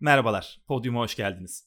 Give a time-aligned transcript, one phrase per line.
[0.00, 1.64] Merhabalar, podyuma hoş geldiniz.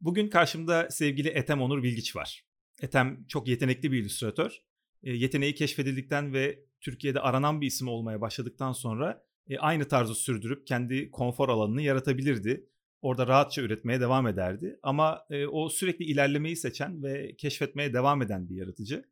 [0.00, 2.44] Bugün karşımda sevgili Ethem Onur Bilgiç var.
[2.82, 4.58] Ethem çok yetenekli bir illüstratör.
[5.02, 10.66] E, yeteneği keşfedildikten ve Türkiye'de aranan bir isim olmaya başladıktan sonra e, aynı tarzı sürdürüp
[10.66, 12.66] kendi konfor alanını yaratabilirdi.
[13.02, 14.78] Orada rahatça üretmeye devam ederdi.
[14.82, 19.04] Ama e, o sürekli ilerlemeyi seçen ve keşfetmeye devam eden bir yaratıcı.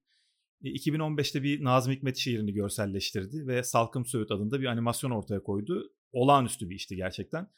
[0.63, 5.93] 2015'te bir Nazım Hikmet şiirini görselleştirdi ve Salkım Söğüt adında bir animasyon ortaya koydu.
[6.13, 7.49] Olağanüstü bir işti gerçekten.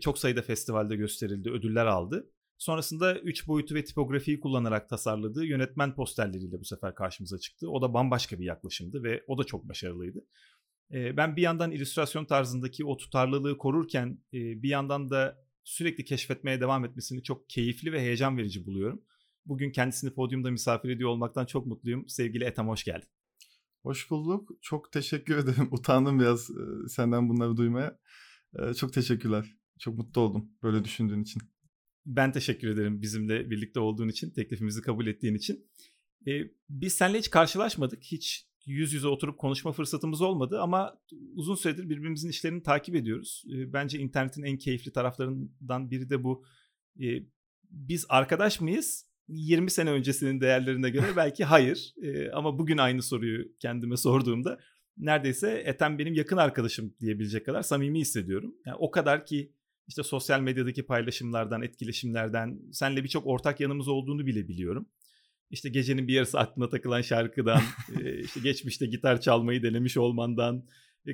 [0.00, 2.30] Çok sayıda festivalde gösterildi, ödüller aldı.
[2.58, 7.70] Sonrasında 3 boyutu ve tipografiyi kullanarak tasarladığı yönetmen posterleriyle bu sefer karşımıza çıktı.
[7.70, 10.24] O da bambaşka bir yaklaşımdı ve o da çok başarılıydı.
[10.90, 17.22] Ben bir yandan illüstrasyon tarzındaki o tutarlılığı korurken bir yandan da sürekli keşfetmeye devam etmesini
[17.22, 19.02] çok keyifli ve heyecan verici buluyorum.
[19.46, 22.08] Bugün kendisini podyumda misafir ediyor olmaktan çok mutluyum.
[22.08, 23.08] Sevgili Ethem hoş geldin.
[23.82, 24.50] Hoş bulduk.
[24.60, 25.68] Çok teşekkür ederim.
[25.70, 26.50] Utandım biraz
[26.88, 27.98] senden bunları duymaya.
[28.76, 29.61] Çok teşekkürler.
[29.82, 31.42] Çok mutlu oldum böyle düşündüğün için.
[32.06, 35.70] Ben teşekkür ederim bizimle birlikte olduğun için, teklifimizi kabul ettiğin için.
[36.26, 38.02] Ee, biz seninle hiç karşılaşmadık.
[38.02, 41.00] Hiç yüz yüze oturup konuşma fırsatımız olmadı ama
[41.34, 43.44] uzun süredir birbirimizin işlerini takip ediyoruz.
[43.54, 46.44] Ee, bence internetin en keyifli taraflarından biri de bu.
[47.00, 47.22] Ee,
[47.70, 49.06] biz arkadaş mıyız?
[49.28, 51.94] 20 sene öncesinin değerlerine göre belki hayır.
[52.02, 54.58] Ee, ama bugün aynı soruyu kendime sorduğumda
[54.96, 58.54] neredeyse Ethem benim yakın arkadaşım diyebilecek kadar samimi hissediyorum.
[58.66, 59.52] Yani o kadar ki
[59.88, 64.88] işte sosyal medyadaki paylaşımlardan, etkileşimlerden senle birçok ortak yanımız olduğunu bile biliyorum.
[65.50, 67.62] İşte gecenin bir yarısı aklına takılan şarkıdan,
[68.24, 70.64] işte geçmişte gitar çalmayı denemiş olmandan,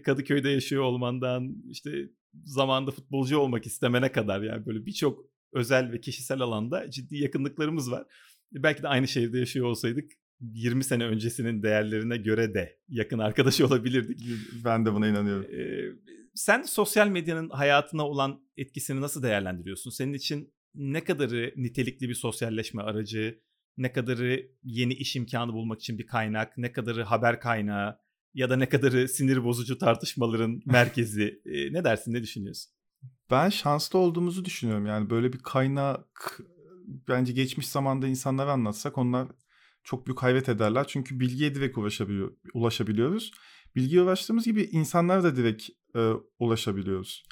[0.05, 2.09] Kadıköy'de yaşıyor olmandan, işte
[2.45, 8.05] zamanda futbolcu olmak istemene kadar yani böyle birçok özel ve kişisel alanda ciddi yakınlıklarımız var.
[8.53, 14.21] Belki de aynı şehirde yaşıyor olsaydık 20 sene öncesinin değerlerine göre de yakın arkadaş olabilirdik.
[14.65, 15.47] Ben de buna inanıyorum.
[15.53, 15.93] Ee,
[16.39, 19.91] sen sosyal medyanın hayatına olan etkisini nasıl değerlendiriyorsun?
[19.91, 23.41] Senin için ne kadarı nitelikli bir sosyalleşme aracı,
[23.77, 27.99] ne kadarı yeni iş imkanı bulmak için bir kaynak, ne kadarı haber kaynağı
[28.35, 31.43] ya da ne kadarı sinir bozucu tartışmaların merkezi.
[31.47, 32.73] Ee, ne dersin, ne düşünüyorsun?
[33.31, 34.87] Ben şanslı olduğumuzu düşünüyorum.
[34.87, 36.41] Yani böyle bir kaynak
[37.09, 39.29] bence geçmiş zamanda insanlara anlatsak onlar
[39.83, 40.87] çok büyük hayret ederler.
[40.89, 43.33] Çünkü bilgiye direkt ulaşabiliyor, ulaşabiliyoruz.
[43.79, 47.25] Bilgiye ulaştığımız gibi insanlara da direkt e, ulaşabiliyoruz.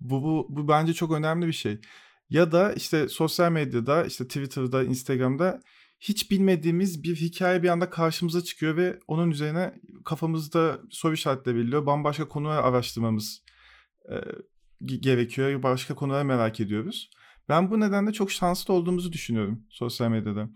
[0.00, 1.80] Bu, bu, bu bence çok önemli bir şey.
[2.30, 5.60] Ya da işte sosyal medyada, işte Twitter'da, Instagram'da
[6.00, 9.74] hiç bilmediğimiz bir hikaye bir anda karşımıza çıkıyor ve onun üzerine
[10.04, 11.14] kafamızda soru
[11.46, 11.86] belirliyor.
[11.86, 13.42] Bambaşka konular araştırmamız
[14.10, 14.16] e,
[14.86, 15.62] gerekiyor.
[15.62, 17.10] Başka konuları merak ediyoruz.
[17.48, 20.50] Ben bu nedenle çok şanslı olduğumuzu düşünüyorum sosyal medyada.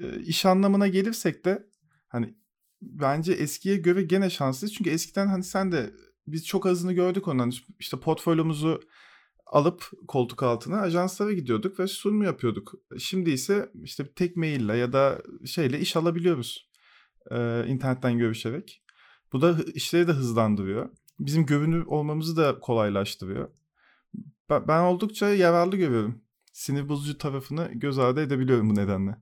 [0.00, 1.66] E, iş anlamına gelirsek de
[2.08, 2.41] hani
[2.82, 4.74] bence eskiye göre gene şanslıyız.
[4.74, 5.90] Çünkü eskiden hani sen de
[6.26, 7.52] biz çok azını gördük ondan.
[7.78, 8.80] İşte portfolyomuzu
[9.46, 12.74] alıp koltuk altına ajanslara gidiyorduk ve sunum yapıyorduk.
[12.98, 16.70] Şimdi ise işte tek maille ya da şeyle iş alabiliyoruz.
[17.30, 18.82] Ee, internetten görüşerek.
[19.32, 20.90] Bu da işleri de hızlandırıyor.
[21.20, 23.48] Bizim görünür olmamızı da kolaylaştırıyor.
[24.50, 26.22] Ben, ben oldukça yararlı görüyorum.
[26.52, 29.16] Sinir bozucu tarafını göz ardı edebiliyorum bu nedenle.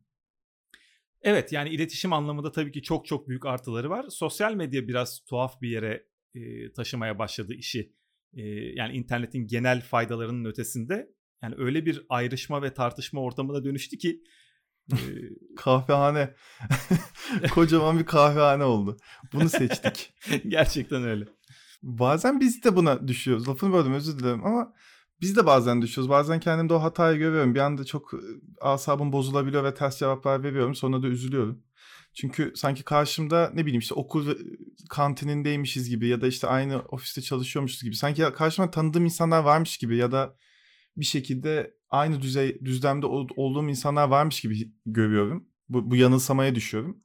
[1.23, 4.07] Evet yani iletişim anlamında tabii ki çok çok büyük artıları var.
[4.09, 7.93] Sosyal medya biraz tuhaf bir yere e, taşımaya başladı işi.
[8.33, 8.43] E,
[8.75, 11.11] yani internetin genel faydalarının ötesinde
[11.43, 14.23] yani öyle bir ayrışma ve tartışma ortamına dönüştü ki
[14.93, 14.97] e...
[15.57, 16.35] kahvehane
[17.55, 18.97] kocaman bir kahvehane oldu.
[19.33, 20.15] Bunu seçtik.
[20.49, 21.25] Gerçekten öyle.
[21.83, 23.49] Bazen biz de buna düşüyoruz.
[23.49, 24.75] Lafını böldüm özür dilerim ama
[25.21, 26.11] biz de bazen düşüyoruz.
[26.11, 27.55] Bazen kendimde o hatayı görüyorum.
[27.55, 28.11] Bir anda çok
[28.61, 30.75] asabım bozulabiliyor ve ters cevaplar veriyorum.
[30.75, 31.63] Sonra da üzülüyorum.
[32.15, 34.35] Çünkü sanki karşımda ne bileyim işte okul
[34.91, 37.97] kantinindeymişiz gibi ya da işte aynı ofiste çalışıyormuşuz gibi.
[37.97, 40.37] Sanki karşıma tanıdığım insanlar varmış gibi ya da
[40.97, 45.49] bir şekilde aynı düzey düzlemde olduğum insanlar varmış gibi görüyorum.
[45.69, 47.03] Bu, bu yanılsamaya düşüyorum.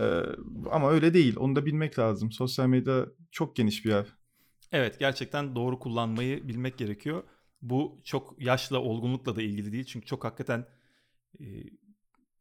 [0.00, 0.22] Ee,
[0.70, 1.36] ama öyle değil.
[1.38, 2.32] Onu da bilmek lazım.
[2.32, 4.06] Sosyal medya çok geniş bir yer.
[4.72, 7.22] Evet gerçekten doğru kullanmayı bilmek gerekiyor.
[7.64, 9.84] Bu çok yaşla, olgunlukla da ilgili değil.
[9.84, 10.66] Çünkü çok hakikaten
[11.40, 11.44] e,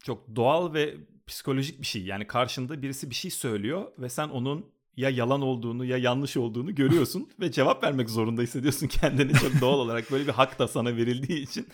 [0.04, 0.98] çok doğal ve
[1.28, 2.04] psikolojik bir şey.
[2.04, 4.66] Yani karşında birisi bir şey söylüyor ve sen onun
[4.98, 9.80] ya yalan olduğunu ya yanlış olduğunu görüyorsun ve cevap vermek zorunda hissediyorsun kendini çok doğal
[9.80, 11.68] olarak böyle bir hak da sana verildiği için.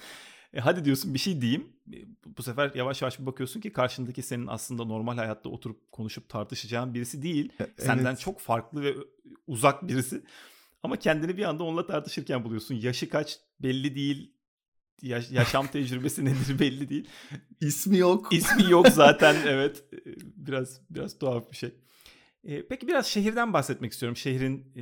[0.53, 1.67] E hadi diyorsun bir şey diyeyim.
[1.93, 1.97] E,
[2.37, 6.93] bu sefer yavaş yavaş bir bakıyorsun ki karşındaki senin aslında normal hayatta oturup konuşup tartışacağın
[6.93, 7.45] birisi değil.
[7.45, 7.73] E, evet.
[7.77, 8.95] Senden çok farklı ve
[9.47, 10.21] uzak birisi.
[10.83, 12.75] Ama kendini bir anda onunla tartışırken buluyorsun.
[12.75, 14.33] Yaşı kaç belli değil.
[15.01, 17.07] Yaş- yaşam tecrübesi nedir belli değil.
[17.61, 18.33] İsmi yok.
[18.33, 19.83] İsmi yok zaten evet.
[19.93, 19.97] E,
[20.35, 21.71] biraz biraz tuhaf bir şey.
[22.69, 24.17] Peki biraz şehirden bahsetmek istiyorum.
[24.17, 24.73] Şehrin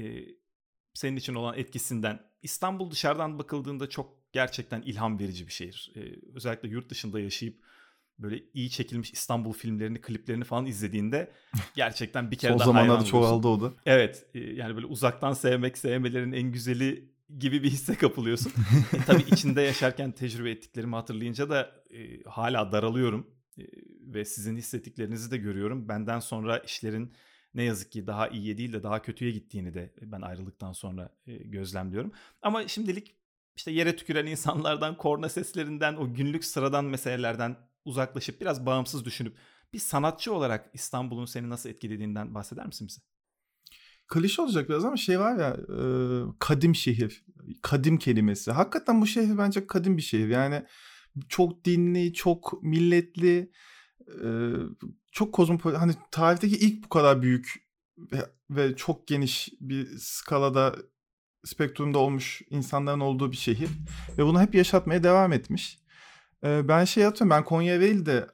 [0.94, 5.92] senin için olan etkisinden İstanbul dışarıdan bakıldığında çok gerçekten ilham verici bir şehir.
[5.96, 6.00] Ee,
[6.36, 7.64] özellikle yurt dışında yaşayıp
[8.20, 11.32] böyle iyi çekilmiş İstanbul filmlerini, kliplerini falan izlediğinde
[11.76, 13.74] gerçekten bir kere Son daha zamanlarda çok aldı o da.
[13.86, 18.54] Evet e, yani böyle uzaktan sevmek sevmelerin en güzeli gibi bir hisse kapılıyorsun.
[18.94, 23.28] e, tabii içinde yaşarken tecrübe ettiklerimi hatırlayınca da e, hala daralıyorum.
[23.58, 23.64] E,
[24.02, 25.90] ve sizin hissettiklerinizi de görüyorum.
[25.90, 27.14] Benden sonra işlerin
[27.54, 31.38] ne yazık ki daha iyiye değil de daha kötüye gittiğini de ben ayrılıktan sonra e,
[31.38, 32.12] gözlemliyorum.
[32.42, 33.16] Ama şimdilik
[33.56, 37.58] işte yere tüküren insanlardan, korna seslerinden, o günlük sıradan meselelerden
[37.88, 39.38] uzaklaşıp biraz bağımsız düşünüp
[39.74, 43.02] bir sanatçı olarak İstanbul'un seni nasıl etkilediğinden bahseder misin bize?
[44.08, 45.80] Klişe olacak biraz ama şey var ya e,
[46.40, 47.26] kadim şehir,
[47.62, 48.52] kadim kelimesi.
[48.52, 50.28] Hakikaten bu şehir bence kadim bir şehir.
[50.28, 50.66] Yani
[51.30, 53.52] çok dinli, çok milletli,
[54.08, 54.28] e,
[55.12, 55.78] çok kozmopolit.
[55.78, 57.68] Hani tarihteki ilk bu kadar büyük
[57.98, 58.18] ve,
[58.50, 60.76] ve çok geniş bir skalada
[61.46, 63.70] spektrumda olmuş insanların olduğu bir şehir.
[64.18, 65.80] Ve bunu hep yaşatmaya devam etmiş.
[66.44, 68.28] E, ben şey hatırlıyorum ben Konya Ereğli'de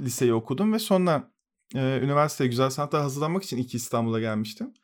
[0.00, 1.30] liseyi okudum ve sonra
[1.74, 4.74] e, üniversiteye güzel sanatlar hazırlanmak için iki İstanbul'a gelmiştim.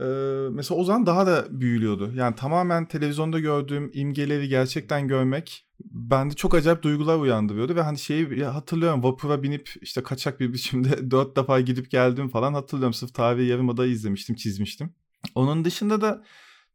[0.00, 0.04] Ee,
[0.50, 2.12] mesela o zaman daha da büyülüyordu.
[2.14, 8.44] Yani tamamen televizyonda gördüğüm imgeleri gerçekten görmek bende çok acayip duygular uyandırıyordu ve hani şeyi
[8.44, 12.94] hatırlıyorum vapura binip işte kaçak bir biçimde dört defa gidip geldim falan hatırlıyorum.
[12.94, 14.94] Sırf tarihi yarımadayı izlemiştim, çizmiştim.
[15.34, 16.24] Onun dışında da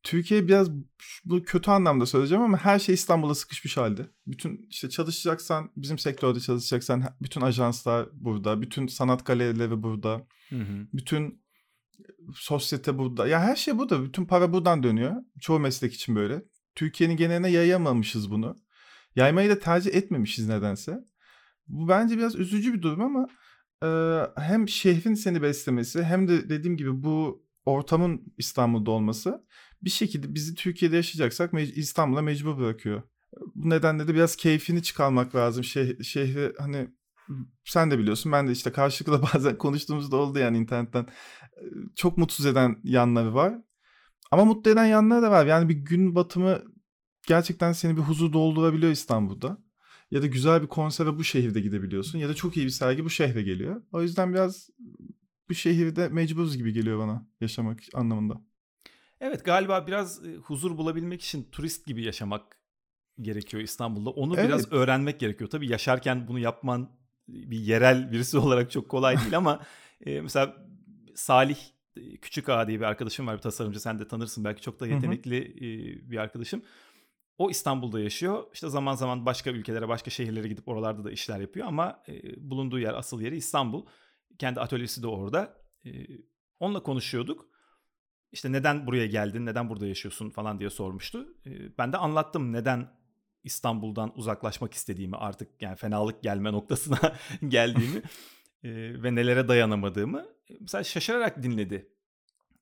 [0.03, 0.69] Türkiye biraz
[1.25, 4.09] bu kötü anlamda söyleyeceğim ama her şey İstanbul'a sıkışmış halde.
[4.27, 10.27] Bütün işte çalışacaksan, bizim sektörde çalışacaksan bütün ajanslar burada, bütün sanat galerileri burada.
[10.49, 10.87] Hı hı.
[10.93, 11.43] Bütün
[12.35, 13.27] sosyete burada.
[13.27, 14.03] Ya her şey burada.
[14.03, 15.15] Bütün para buradan dönüyor.
[15.39, 16.41] Çoğu meslek için böyle.
[16.75, 18.55] Türkiye'nin geneline yayamamışız bunu.
[19.15, 20.99] Yaymayı da tercih etmemişiz nedense.
[21.67, 23.27] Bu bence biraz üzücü bir durum ama
[23.83, 29.45] e, hem şehrin seni beslemesi hem de dediğim gibi bu ortamın İstanbul'da olması
[29.83, 33.01] bir şekilde bizi Türkiye'de yaşayacaksak mec- İstanbul'a mecbur bırakıyor.
[33.55, 35.63] Bu nedenle de biraz keyfini çıkarmak lazım.
[35.63, 36.89] Şeh- şehri hani
[37.65, 41.07] sen de biliyorsun ben de işte karşılıklı bazen konuştuğumuzda oldu yani internetten.
[41.95, 43.53] Çok mutsuz eden yanları var.
[44.31, 45.45] Ama mutlu eden yanları da var.
[45.45, 46.63] Yani bir gün batımı
[47.27, 49.57] gerçekten seni bir huzur doldurabiliyor İstanbul'da.
[50.11, 52.19] Ya da güzel bir konsere bu şehirde gidebiliyorsun.
[52.19, 53.81] Ya da çok iyi bir sergi bu şehre geliyor.
[53.91, 54.69] O yüzden biraz
[55.49, 58.41] bu şehirde mecburuz gibi geliyor bana yaşamak anlamında.
[59.21, 62.57] Evet galiba biraz huzur bulabilmek için turist gibi yaşamak
[63.21, 64.09] gerekiyor İstanbul'da.
[64.09, 64.47] Onu evet.
[64.47, 65.49] biraz öğrenmek gerekiyor.
[65.49, 66.91] Tabii yaşarken bunu yapman
[67.27, 69.59] bir yerel birisi olarak çok kolay değil ama
[70.05, 70.55] e, mesela
[71.15, 71.57] Salih
[72.21, 75.37] Küçük Ağa diye bir arkadaşım var bir tasarımcı sen de tanırsın belki çok da yetenekli
[75.37, 75.67] e,
[76.11, 76.63] bir arkadaşım.
[77.37, 78.43] O İstanbul'da yaşıyor.
[78.53, 82.13] İşte zaman zaman başka ülkelere, başka şehirlere gidip oralarda da işler yapıyor ama e,
[82.49, 83.85] bulunduğu yer, asıl yeri İstanbul.
[84.39, 85.57] Kendi atölyesi de orada.
[85.85, 85.89] E,
[86.59, 87.50] onunla konuşuyorduk.
[88.31, 91.27] İşte neden buraya geldin, neden burada yaşıyorsun falan diye sormuştu.
[91.45, 92.89] E, ben de anlattım neden
[93.43, 97.15] İstanbul'dan uzaklaşmak istediğimi artık yani fenalık gelme noktasına
[97.47, 98.01] geldiğimi
[98.63, 100.25] e, ve nelere dayanamadığımı
[100.59, 101.89] mesela şaşırarak dinledi.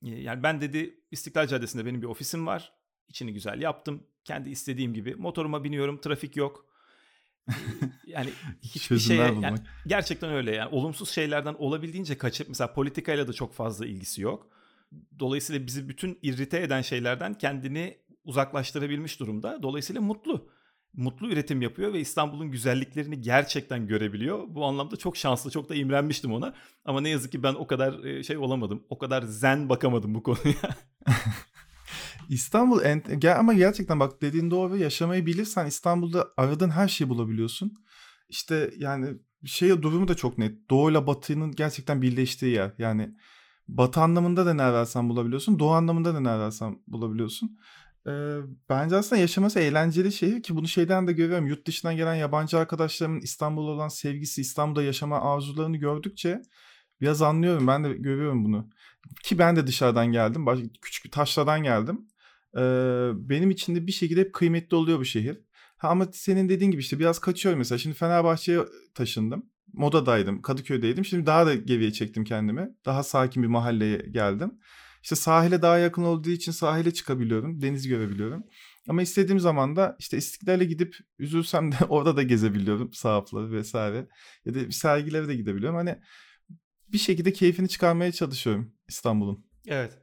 [0.03, 2.73] E, yani ben dedi İstiklal Caddesi'nde benim bir ofisim var.
[3.07, 4.03] İçini güzel yaptım.
[4.23, 6.01] Kendi istediğim gibi motoruma biniyorum.
[6.01, 6.65] Trafik yok.
[8.07, 8.29] yani
[8.61, 9.57] hiçbir şey yani
[9.87, 14.58] gerçekten öyle yani olumsuz şeylerden olabildiğince kaçıp mesela politikayla da çok fazla ilgisi yok.
[15.19, 19.63] Dolayısıyla bizi bütün irrite eden şeylerden kendini uzaklaştırabilmiş durumda.
[19.63, 20.49] Dolayısıyla mutlu
[20.93, 24.43] mutlu üretim yapıyor ve İstanbul'un güzelliklerini gerçekten görebiliyor.
[24.47, 26.53] Bu anlamda çok şanslı, çok da imrenmiştim ona.
[26.85, 28.83] Ama ne yazık ki ben o kadar şey olamadım.
[28.89, 30.55] O kadar zen bakamadım bu konuya.
[32.29, 32.81] İstanbul
[33.37, 37.73] ama gerçekten bak dediğin doğru yaşamayı bilirsen İstanbul'da aradığın her şeyi bulabiliyorsun.
[38.29, 40.69] İşte yani şey durumu da çok net.
[40.69, 42.73] Doğu ile batının gerçekten birleştiği yer.
[42.77, 43.15] Yani
[43.77, 45.59] batı anlamında da ne ararsan bulabiliyorsun.
[45.59, 47.57] Doğu anlamında da ne ararsan bulabiliyorsun.
[48.07, 48.37] Eee,
[48.69, 51.47] bence aslında yaşaması eğlenceli şehir ki bunu şeyden de görüyorum.
[51.47, 56.41] Yurt dışından gelen yabancı arkadaşlarımın İstanbul'a olan sevgisi, İstanbul'da yaşama arzularını gördükçe
[57.01, 57.67] biraz anlıyorum.
[57.67, 58.69] Ben de görüyorum bunu.
[59.23, 60.45] Ki ben de dışarıdan geldim.
[60.81, 62.07] Küçük bir taşradan geldim.
[62.55, 65.41] Eee, benim için de bir şekilde hep kıymetli oluyor bu şehir.
[65.77, 67.79] Ha, ama senin dediğin gibi işte biraz kaçıyorum mesela.
[67.79, 68.59] Şimdi Fenerbahçe'ye
[68.93, 69.45] taşındım.
[69.73, 71.05] Moda'daydım, Kadıköy'deydim.
[71.05, 72.69] Şimdi daha da geriye çektim kendimi.
[72.85, 74.59] Daha sakin bir mahalleye geldim.
[75.03, 77.61] İşte sahile daha yakın olduğu için sahile çıkabiliyorum.
[77.61, 78.43] Deniz görebiliyorum.
[78.89, 82.93] Ama istediğim zaman da işte İstiklal'e gidip üzülsem de orada da gezebiliyorum.
[82.93, 84.07] Sahafları vesaire.
[84.45, 85.75] Ya da sergilere de gidebiliyorum.
[85.75, 85.99] Hani
[86.87, 89.45] bir şekilde keyfini çıkarmaya çalışıyorum İstanbul'un.
[89.67, 89.97] Evet.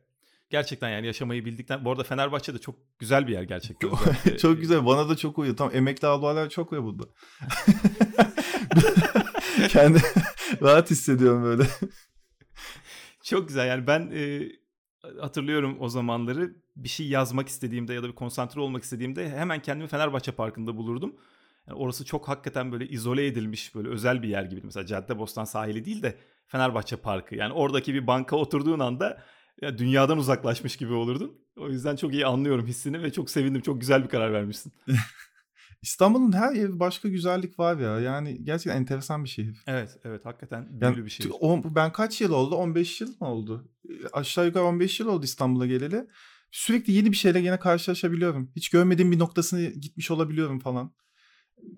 [0.51, 1.85] Gerçekten yani yaşamayı bildikten...
[1.85, 3.91] Bu arada Fenerbahçe de çok güzel bir yer gerçekten.
[4.39, 4.87] çok güzel.
[4.87, 5.57] Bana da çok uyuyor.
[5.57, 7.05] Tam emekli ablalar çok uyuyor burada.
[9.69, 9.99] Kendi
[10.63, 11.67] rahat hissediyorum böyle.
[13.23, 14.11] Çok güzel yani ben...
[14.15, 14.49] E
[15.21, 19.89] hatırlıyorum o zamanları bir şey yazmak istediğimde ya da bir konsantre olmak istediğimde hemen kendimi
[19.89, 21.17] Fenerbahçe Parkı'nda bulurdum.
[21.69, 24.61] Yani orası çok hakikaten böyle izole edilmiş böyle özel bir yer gibi.
[24.65, 27.35] Mesela Caddebostan sahili değil de Fenerbahçe Parkı.
[27.35, 29.23] Yani oradaki bir banka oturduğun anda
[29.63, 31.39] ya dünyadan uzaklaşmış gibi olurdun.
[31.57, 33.63] O yüzden çok iyi anlıyorum hissini ve çok sevindim.
[33.63, 34.73] Çok güzel bir karar vermişsin.
[35.87, 38.01] İstanbul'un her yeri başka güzellik var ya.
[38.01, 39.63] Yani gerçekten enteresan bir şehir.
[39.67, 41.33] Evet, evet hakikaten büyülü Yani bir şehir.
[41.41, 42.55] o, ben kaç yıl oldu?
[42.55, 43.69] 15 yıl mı oldu?
[44.13, 46.07] Aşağı yukarı 15 yıl oldu İstanbul'a geleli.
[46.51, 48.51] Sürekli yeni bir şeyle yine karşılaşabiliyorum.
[48.57, 50.93] Hiç görmediğim bir noktasını gitmiş olabiliyorum falan.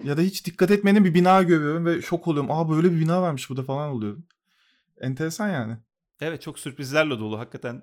[0.05, 2.51] Ya da hiç dikkat etmenin bir bina görüyorum ve şok oluyorum.
[2.51, 4.27] Aa böyle bir bina varmış burada falan oluyorum.
[5.01, 5.77] Enteresan yani.
[6.21, 7.39] Evet çok sürprizlerle dolu.
[7.39, 7.83] Hakikaten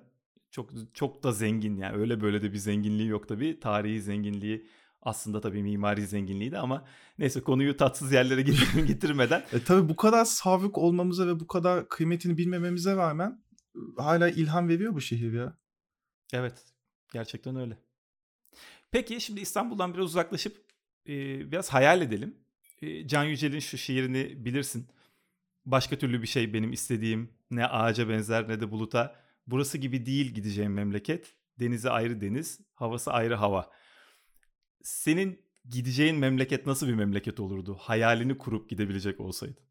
[0.50, 1.96] çok çok da zengin yani.
[1.96, 3.60] Öyle böyle de bir zenginliği yok tabii.
[3.60, 4.66] Tarihi zenginliği
[5.06, 6.84] aslında tabii mimari zenginliği de ama
[7.18, 11.88] neyse konuyu tatsız yerlere getir- getirmeden E tabii bu kadar savruk olmamıza ve bu kadar
[11.88, 13.42] kıymetini bilmememize rağmen
[13.96, 15.58] hala ilham veriyor bu şehir ya.
[16.32, 16.64] evet
[17.12, 17.78] gerçekten öyle.
[18.90, 20.64] Peki şimdi İstanbul'dan biraz uzaklaşıp
[21.08, 21.12] e,
[21.52, 22.34] biraz hayal edelim.
[22.82, 24.86] E, Can Yücel'in şu şiirini bilirsin.
[25.66, 29.16] Başka türlü bir şey benim istediğim ne ağaca benzer ne de buluta.
[29.46, 31.34] Burası gibi değil gideceğim memleket.
[31.60, 33.70] Denizi ayrı deniz, havası ayrı hava.
[34.86, 37.76] Senin gideceğin memleket nasıl bir memleket olurdu?
[37.80, 39.64] Hayalini kurup gidebilecek olsaydın.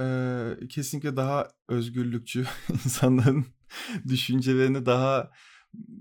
[0.00, 2.46] Ee, kesinlikle daha özgürlükçü
[2.84, 3.46] insanların
[4.08, 5.32] düşüncelerini daha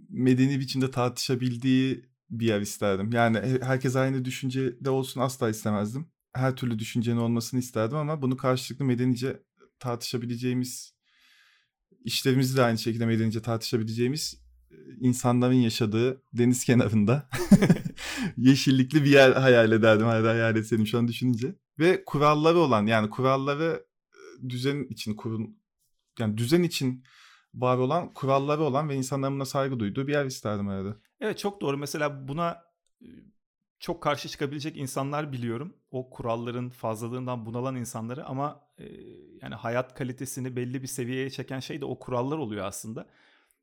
[0.09, 3.11] medeni biçimde tartışabildiği bir yer isterdim.
[3.11, 6.07] Yani he- herkes aynı düşüncede olsun asla istemezdim.
[6.33, 9.43] Her türlü düşüncenin olmasını isterdim ama bunu karşılıklı medenice
[9.79, 10.93] tartışabileceğimiz,
[12.03, 14.44] işlerimizi de aynı şekilde medenice tartışabileceğimiz
[14.99, 17.29] insanların yaşadığı deniz kenarında
[18.37, 20.07] yeşillikli bir yer hayal ederdim.
[20.07, 21.55] Hayal, hayal etseydim şu an düşününce.
[21.79, 25.57] Ve kuralları olan yani kuralları e, düzen için kurun
[26.19, 27.03] yani düzen için
[27.53, 30.95] var olan kuralları olan ve insanların buna saygı duyduğu bir yer isterdim herhalde.
[31.19, 31.77] Evet çok doğru.
[31.77, 32.63] Mesela buna
[33.01, 33.07] e,
[33.79, 35.75] çok karşı çıkabilecek insanlar biliyorum.
[35.91, 38.85] O kuralların fazlalığından bunalan insanları ama e,
[39.41, 43.07] yani hayat kalitesini belli bir seviyeye çeken şey de o kurallar oluyor aslında.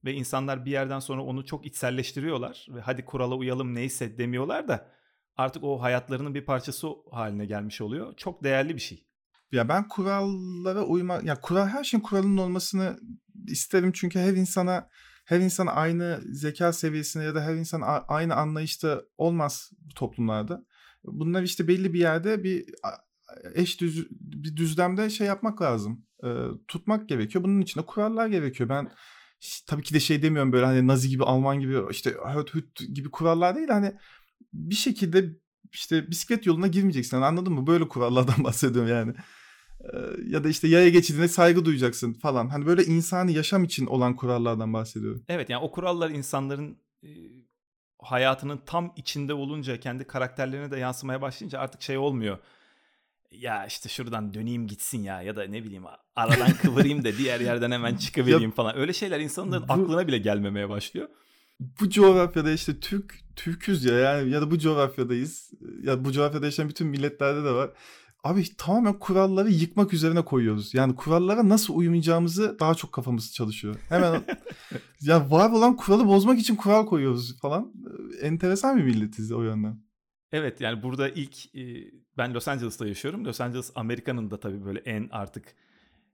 [0.04, 4.88] Ve insanlar bir yerden sonra onu çok içselleştiriyorlar ve hadi kurala uyalım neyse demiyorlar da
[5.36, 8.16] artık o hayatlarının bir parçası haline gelmiş oluyor.
[8.16, 9.06] Çok değerli bir şey.
[9.52, 12.98] Ya ben kurallara uyma ya kural her şeyin kuralının olmasını
[13.46, 14.88] isterim çünkü her insana
[15.24, 20.64] her insan aynı zeka seviyesinde ya da her insan aynı anlayışta olmaz toplumlarda.
[21.04, 22.64] Bunlar işte belli bir yerde bir
[23.54, 26.06] eş düz bir düzlemde şey yapmak lazım.
[26.24, 27.44] Ee, tutmak gerekiyor.
[27.44, 28.68] Bunun için de kurallar gerekiyor.
[28.68, 28.92] Ben
[29.66, 33.10] tabii ki de şey demiyorum böyle hani Nazi gibi Alman gibi işte höt hüt gibi
[33.10, 33.92] kurallar değil hani
[34.52, 37.16] bir şekilde işte bisiklet yoluna girmeyeceksin.
[37.16, 37.66] Hani anladın mı?
[37.66, 39.14] Böyle kurallardan bahsediyorum yani.
[40.26, 42.48] Ya da işte yaya geçidine saygı duyacaksın falan.
[42.48, 45.24] Hani böyle insani yaşam için olan kurallardan bahsediyorum.
[45.28, 47.08] Evet yani o kurallar insanların e,
[47.98, 52.38] hayatının tam içinde olunca kendi karakterlerine de yansımaya başlayınca artık şey olmuyor.
[53.32, 55.84] Ya işte şuradan döneyim gitsin ya ya da ne bileyim
[56.16, 58.76] aradan kıvırayım da diğer yerden hemen çıkıvereyim falan.
[58.78, 61.08] Öyle şeyler insanların Bu- aklına bile gelmemeye başlıyor.
[61.80, 65.50] Bu coğrafyada işte Türk Türküz ya yani ya da bu coğrafyadayız.
[65.82, 67.70] Ya bu coğrafyada yaşayan bütün milletlerde de var.
[68.24, 70.74] Abi tamamen kuralları yıkmak üzerine koyuyoruz.
[70.74, 73.74] Yani kurallara nasıl uymayacağımızı daha çok kafamız çalışıyor.
[73.88, 74.22] Hemen
[75.00, 77.72] ya var olan kuralı bozmak için kural koyuyoruz falan.
[78.22, 79.78] Enteresan bir milletiz o yönden.
[80.32, 83.24] Evet yani burada ilk e, ben Los Angeles'ta yaşıyorum.
[83.24, 85.54] Los Angeles Amerika'nın da tabii böyle en artık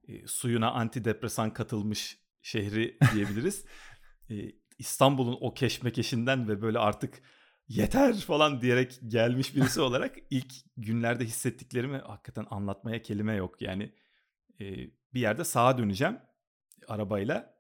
[0.08, 3.64] e, suyuna antidepresan katılmış şehri diyebiliriz.
[4.30, 7.22] E, İstanbul'un o keşmekeşinden ve böyle artık
[7.68, 13.62] yeter falan diyerek gelmiş birisi olarak ilk günlerde hissettiklerimi hakikaten anlatmaya kelime yok.
[13.62, 13.92] Yani
[14.60, 14.64] e,
[15.14, 16.18] bir yerde sağa döneceğim
[16.88, 17.57] arabayla.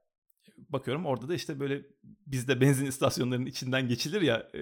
[0.68, 1.82] Bakıyorum orada da işte böyle
[2.26, 4.60] bizde benzin istasyonlarının içinden geçilir ya e,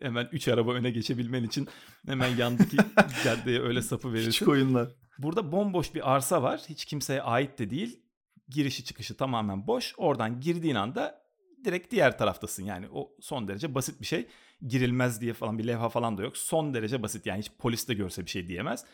[0.00, 1.68] hemen 3 araba öne geçebilmen için
[2.06, 2.76] hemen yandaki
[3.24, 4.30] caddeye öyle sapı verirsin.
[4.30, 4.88] Küçük oyunlar.
[5.18, 6.60] Burada bomboş bir arsa var.
[6.68, 8.00] Hiç kimseye ait de değil.
[8.48, 9.94] Girişi çıkışı tamamen boş.
[9.96, 11.24] Oradan girdiğin anda
[11.64, 12.64] direkt diğer taraftasın.
[12.64, 14.26] Yani o son derece basit bir şey.
[14.66, 16.36] Girilmez diye falan bir levha falan da yok.
[16.36, 18.84] Son derece basit yani hiç polis de görse bir şey diyemez.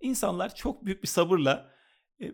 [0.00, 1.70] İnsanlar çok büyük bir sabırla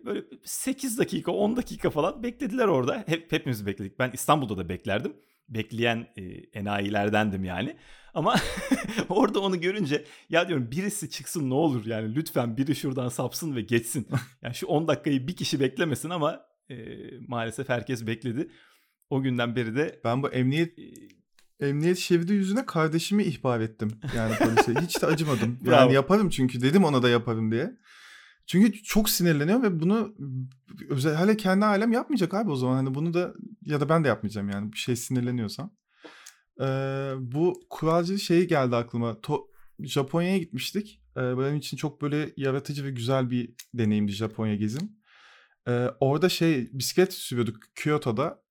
[0.05, 3.03] böyle 8 dakika 10 dakika falan beklediler orada.
[3.07, 3.99] Hep, hepimiz bekledik.
[3.99, 5.13] Ben İstanbul'da da beklerdim.
[5.49, 6.21] Bekleyen e,
[6.59, 7.75] enayilerdendim yani.
[8.13, 8.35] Ama
[9.09, 13.61] orada onu görünce ya diyorum birisi çıksın ne olur yani lütfen biri şuradan sapsın ve
[13.61, 14.07] geçsin.
[14.41, 16.75] Yani şu 10 dakikayı bir kişi beklemesin ama e,
[17.27, 18.51] maalesef herkes bekledi.
[19.09, 20.83] O günden beri de Ben bu emniyet e,
[21.59, 23.91] Emniyet şeridi yüzüne kardeşimi ihbar ettim.
[24.15, 24.81] Yani polise.
[24.81, 25.59] Hiç de acımadım.
[25.65, 25.75] Bravo.
[25.75, 26.61] Yani yaparım çünkü.
[26.61, 27.77] Dedim ona da yaparım diye.
[28.49, 30.15] Çünkü çok sinirleniyor ve bunu
[30.89, 32.75] özel hele kendi ailem yapmayacak abi o zaman.
[32.75, 33.33] Hani bunu da
[33.65, 35.73] Ya da ben de yapmayacağım yani bir şey sinirleniyorsam.
[36.61, 36.65] Ee,
[37.19, 39.11] bu kuralcı şeyi geldi aklıma.
[39.11, 39.47] To-
[39.79, 41.01] Japonya'ya gitmiştik.
[41.17, 44.91] Ee, benim için çok böyle yaratıcı ve güzel bir deneyimdi Japonya gezim.
[45.67, 48.41] Ee, orada şey bisiklet sürüyorduk Kyoto'da.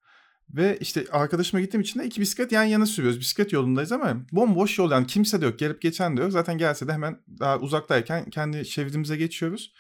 [0.51, 3.21] Ve işte arkadaşıma gittiğim için de iki bisiklet yan yana sürüyoruz.
[3.21, 5.59] Bisiklet yolundayız ama bomboş yol yani kimse de yok.
[5.59, 6.33] Gelip geçen de yok.
[6.33, 9.73] Zaten gelse de hemen daha uzaktayken kendi şeridimize geçiyoruz.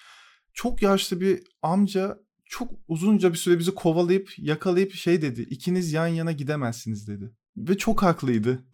[0.59, 5.43] Çok yaşlı bir amca çok uzunca bir süre bizi kovalayıp yakalayıp şey dedi.
[5.43, 7.31] İkiniz yan yana gidemezsiniz dedi.
[7.57, 8.65] Ve çok haklıydı.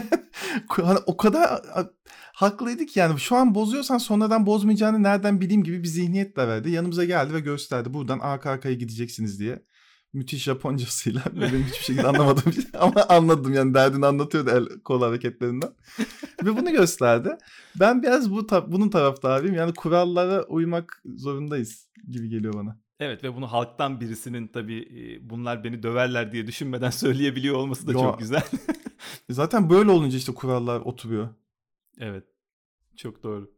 [0.68, 1.62] hani o kadar
[2.32, 6.70] haklıydı ki yani şu an bozuyorsan sonradan bozmayacağını nereden bileyim gibi bir zihniyet de verdi.
[6.70, 9.62] Yanımıza geldi ve gösterdi buradan arka arkaya gideceksiniz diye.
[10.12, 15.70] Müthiş Japoncasıyla benim hiçbir şekilde anlamadım ama anladım yani derdini anlatıyordu el kol hareketlerinden.
[16.44, 17.36] ve bunu gösterdi.
[17.80, 22.80] Ben biraz bu ta- bunun taraftarıyım yani kurallara uymak zorundayız gibi geliyor bana.
[23.00, 27.98] Evet ve bunu halktan birisinin tabii bunlar beni döverler diye düşünmeden söyleyebiliyor olması da Yo,
[27.98, 28.42] çok güzel.
[29.30, 31.28] zaten böyle olunca işte kurallar oturuyor.
[31.98, 32.24] Evet.
[32.96, 33.50] Çok doğru.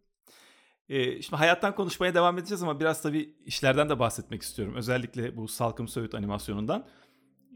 [0.93, 4.75] Ee, şimdi hayattan konuşmaya devam edeceğiz ama biraz tabii işlerden de bahsetmek istiyorum.
[4.75, 6.87] Özellikle bu Salkım Söğüt animasyonundan.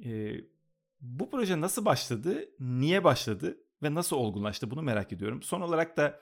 [0.05, 0.35] Ee,
[1.01, 5.43] bu proje nasıl başladı, niye başladı ve nasıl olgunlaştı bunu merak ediyorum.
[5.43, 6.21] Son olarak da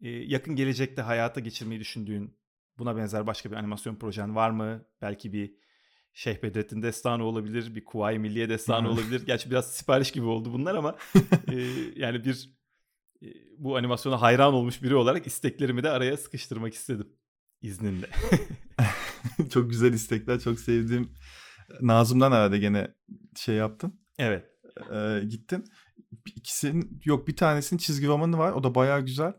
[0.00, 2.36] e, yakın gelecekte hayata geçirmeyi düşündüğün
[2.78, 4.84] buna benzer başka bir animasyon projen var mı?
[5.02, 5.54] Belki bir
[6.12, 9.26] Şeyh Bedrettin destanı olabilir, bir Kuvayi Milliye destanı olabilir.
[9.26, 10.96] Gerçi biraz sipariş gibi oldu bunlar ama
[11.52, 11.56] e,
[11.96, 12.53] yani bir e,
[13.58, 17.08] bu animasyona hayran olmuş biri olarak isteklerimi de araya sıkıştırmak istedim
[17.62, 18.06] izninle.
[19.50, 21.10] çok güzel istekler, çok sevdiğim
[21.80, 22.94] Nazım'dan arada gene
[23.36, 24.00] şey yaptın.
[24.18, 24.46] Evet.
[24.92, 25.64] Ee, gittin.
[26.36, 28.52] İkisinin yok bir tanesinin çizgi romanı var.
[28.52, 29.32] O da bayağı güzel.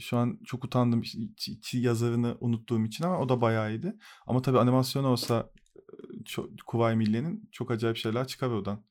[0.00, 1.02] Şu an çok utandım
[1.72, 3.96] yazarını unuttuğum için ama o da bayağı iyiydi.
[4.26, 5.50] Ama tabii animasyon olsa
[6.24, 8.84] çok, Kuvayi Milliye'nin çok acayip şeyler çıkar oradan.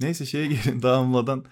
[0.00, 1.44] Neyse şeye gelin dağılmadan.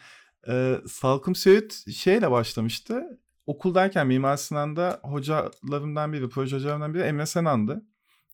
[0.48, 3.20] Ee, Salkım Söğüt şeyle başlamıştı.
[3.46, 7.84] Okuldayken Mimar Sinan'da hocalarımdan biri, proje hocalarımdan biri Emre Senan'dı.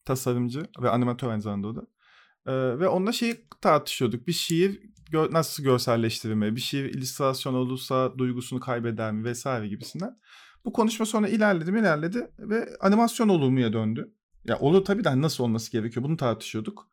[0.04, 1.86] Tasarımcı ve animatör aynı zamanda o da.
[2.46, 4.26] Ee, ve onunla şeyi tartışıyorduk.
[4.26, 4.80] Bir şiir
[5.12, 10.18] gö- nasıl görselleştirilmeli, bir şiir illüstrasyon olursa duygusunu kaybeder mi vesaire gibisinden.
[10.64, 14.12] Bu konuşma sonra ilerledi ilerledi ve animasyon olurmuya döndü.
[14.44, 16.88] Ya olur tabii de hani nasıl olması gerekiyor bunu tartışıyorduk.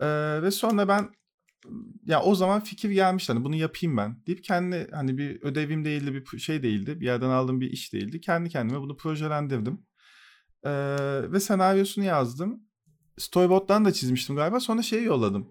[0.00, 0.06] Ee,
[0.42, 1.08] ve sonra ben
[2.06, 4.16] ya o zaman fikir gelmiş hani bunu yapayım ben.
[4.26, 8.20] deyip kendi hani bir ödevim değildi bir şey değildi bir yerden aldığım bir iş değildi.
[8.20, 9.80] Kendi kendime bunu projelendirdim.
[10.64, 10.70] Ee,
[11.32, 12.62] ve senaryosunu yazdım.
[13.18, 14.60] Storyboard'dan da çizmiştim galiba.
[14.60, 15.50] Sonra şeyi yolladım.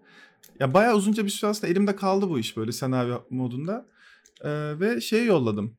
[0.60, 3.86] Ya bayağı uzunca bir süre aslında elimde kaldı bu iş böyle senaryo modunda.
[4.44, 5.78] Ee, ve şeyi yolladım.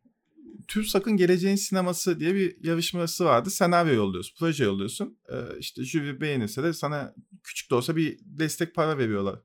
[0.69, 3.51] TÜRSAK'ın Geleceğin Sineması diye bir yarışması vardı.
[3.51, 5.19] Senaryo yolluyorsun, proje yolluyorsun.
[5.33, 7.14] Ee, işte jüri beğenirse de sana
[7.45, 9.38] küçük de olsa bir destek para veriyorlar.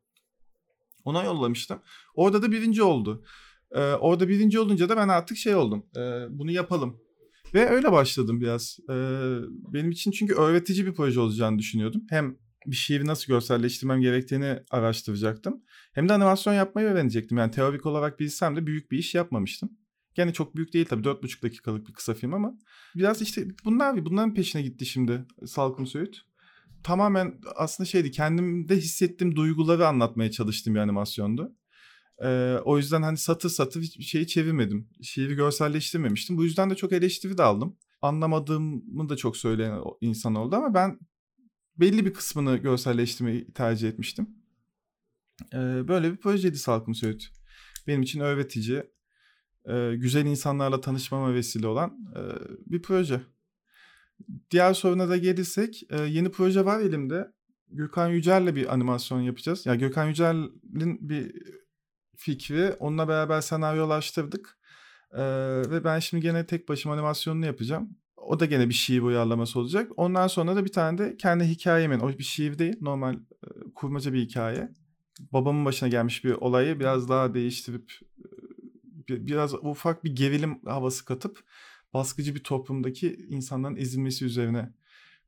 [1.06, 1.82] Ona yollamıştım.
[2.15, 3.24] Orada da birinci oldu.
[3.72, 5.86] Ee, orada birinci olunca da ben artık şey oldum.
[5.98, 6.98] Ee, bunu yapalım.
[7.54, 8.80] Ve öyle başladım biraz.
[8.89, 8.94] Ee,
[9.74, 12.02] benim için çünkü öğretici bir proje olacağını düşünüyordum.
[12.10, 15.63] Hem bir şiiri nasıl görselleştirmem gerektiğini araştıracaktım.
[15.94, 17.38] Hem de animasyon yapmayı öğrenecektim.
[17.38, 19.70] Yani teorik olarak bilsem de büyük bir iş yapmamıştım.
[20.15, 22.54] Gene çok büyük değil tabii 4,5 dakikalık bir kısa film ama
[22.96, 26.22] biraz işte bunlar bunların peşine gitti şimdi Salkım Söğüt.
[26.86, 31.56] Tamamen aslında şeydi kendimde hissettiğim duyguları anlatmaya çalıştığım bir animasyondu.
[32.24, 34.89] Ee, o yüzden hani satır satır hiçbir şeyi çevirmedim.
[35.02, 36.38] Şiiri görselleştirmemiştim.
[36.38, 37.78] Bu yüzden de çok eleştiri de aldım.
[38.02, 41.00] Anlamadığımı da çok söyleyen insan oldu ama ben
[41.78, 44.30] belli bir kısmını görselleştirmeyi tercih etmiştim.
[45.54, 47.30] Ee, böyle bir projeydi Salkım Söğüt.
[47.88, 48.84] Benim için öğretici,
[49.69, 52.21] e, güzel insanlarla tanışmama vesile olan e,
[52.71, 53.21] bir proje.
[54.51, 57.32] Diğer soruna da gelirsek e, yeni proje var elimde.
[57.69, 59.65] Gökhan Yücel'le bir animasyon yapacağız.
[59.65, 61.32] Ya yani Gökhan Yücel'in bir
[62.15, 64.58] fikri onunla beraber senaryolaştırdık.
[65.12, 65.21] Ee,
[65.69, 67.89] ve ben şimdi gene tek başıma animasyonunu yapacağım.
[68.17, 69.91] O da gene bir şiir uyarlaması olacak.
[69.97, 74.13] Ondan sonra da bir tane de kendi hikayemin, o bir şiir değil, normal e, kurmaca
[74.13, 74.69] bir hikaye.
[75.34, 77.91] Babamın başına gelmiş bir olayı biraz daha değiştirip
[79.10, 81.43] biraz ufak bir gerilim havası katıp
[81.95, 84.73] baskıcı bir toplumdaki insanların ezilmesi üzerine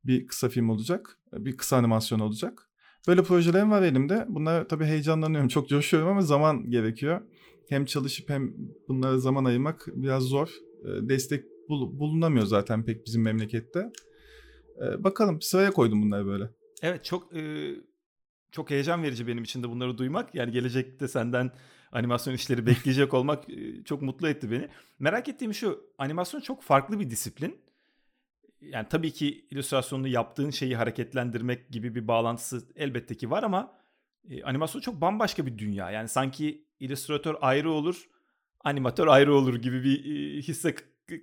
[0.04, 1.18] bir kısa film olacak.
[1.32, 2.68] Bir kısa animasyon olacak.
[3.08, 4.26] Böyle projelerim var elimde.
[4.28, 5.48] Bunlar tabii heyecanlanıyorum.
[5.48, 7.20] Çok coşuyorum ama zaman gerekiyor.
[7.68, 8.54] Hem çalışıp hem
[8.88, 10.48] bunlara zaman ayırmak biraz zor.
[10.84, 13.92] Destek bul- bulunamıyor zaten pek bizim memlekette.
[14.98, 16.50] Bakalım sıraya koydum bunları böyle.
[16.82, 17.74] Evet çok e,
[18.52, 20.34] çok heyecan verici benim için de bunları duymak.
[20.34, 21.50] Yani gelecekte senden
[21.92, 23.44] animasyon işleri bekleyecek olmak
[23.84, 24.68] çok mutlu etti beni.
[24.98, 27.58] Merak ettiğim şu animasyon çok farklı bir disiplin.
[28.60, 33.78] Yani tabii ki illüstrasyonunu yaptığın şeyi hareketlendirmek gibi bir bağlantısı elbette ki var ama
[34.30, 35.90] E, animasyon çok bambaşka bir dünya.
[35.90, 38.08] Yani sanki illüstratör ayrı olur,
[38.64, 40.74] animatör ayrı olur gibi bir e, hisse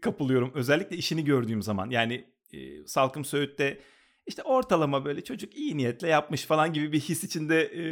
[0.01, 0.51] kapılıyorum.
[0.53, 1.89] Özellikle işini gördüğüm zaman.
[1.89, 3.79] Yani e, Salkım Söğüt'te
[4.27, 7.83] işte ortalama böyle çocuk iyi niyetle yapmış falan gibi bir his içinde e,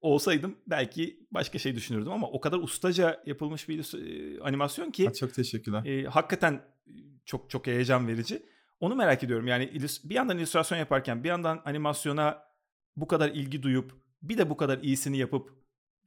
[0.00, 3.94] olsaydım belki başka şey düşünürdüm ama o kadar ustaca yapılmış bir
[4.42, 5.06] animasyon ki.
[5.06, 5.84] Ha, çok teşekkürler.
[5.84, 6.62] E, hakikaten
[7.24, 8.42] çok çok heyecan verici.
[8.80, 9.46] Onu merak ediyorum.
[9.46, 9.72] Yani
[10.04, 12.42] bir yandan illüstrasyon yaparken bir yandan animasyona
[12.96, 15.50] bu kadar ilgi duyup bir de bu kadar iyisini yapıp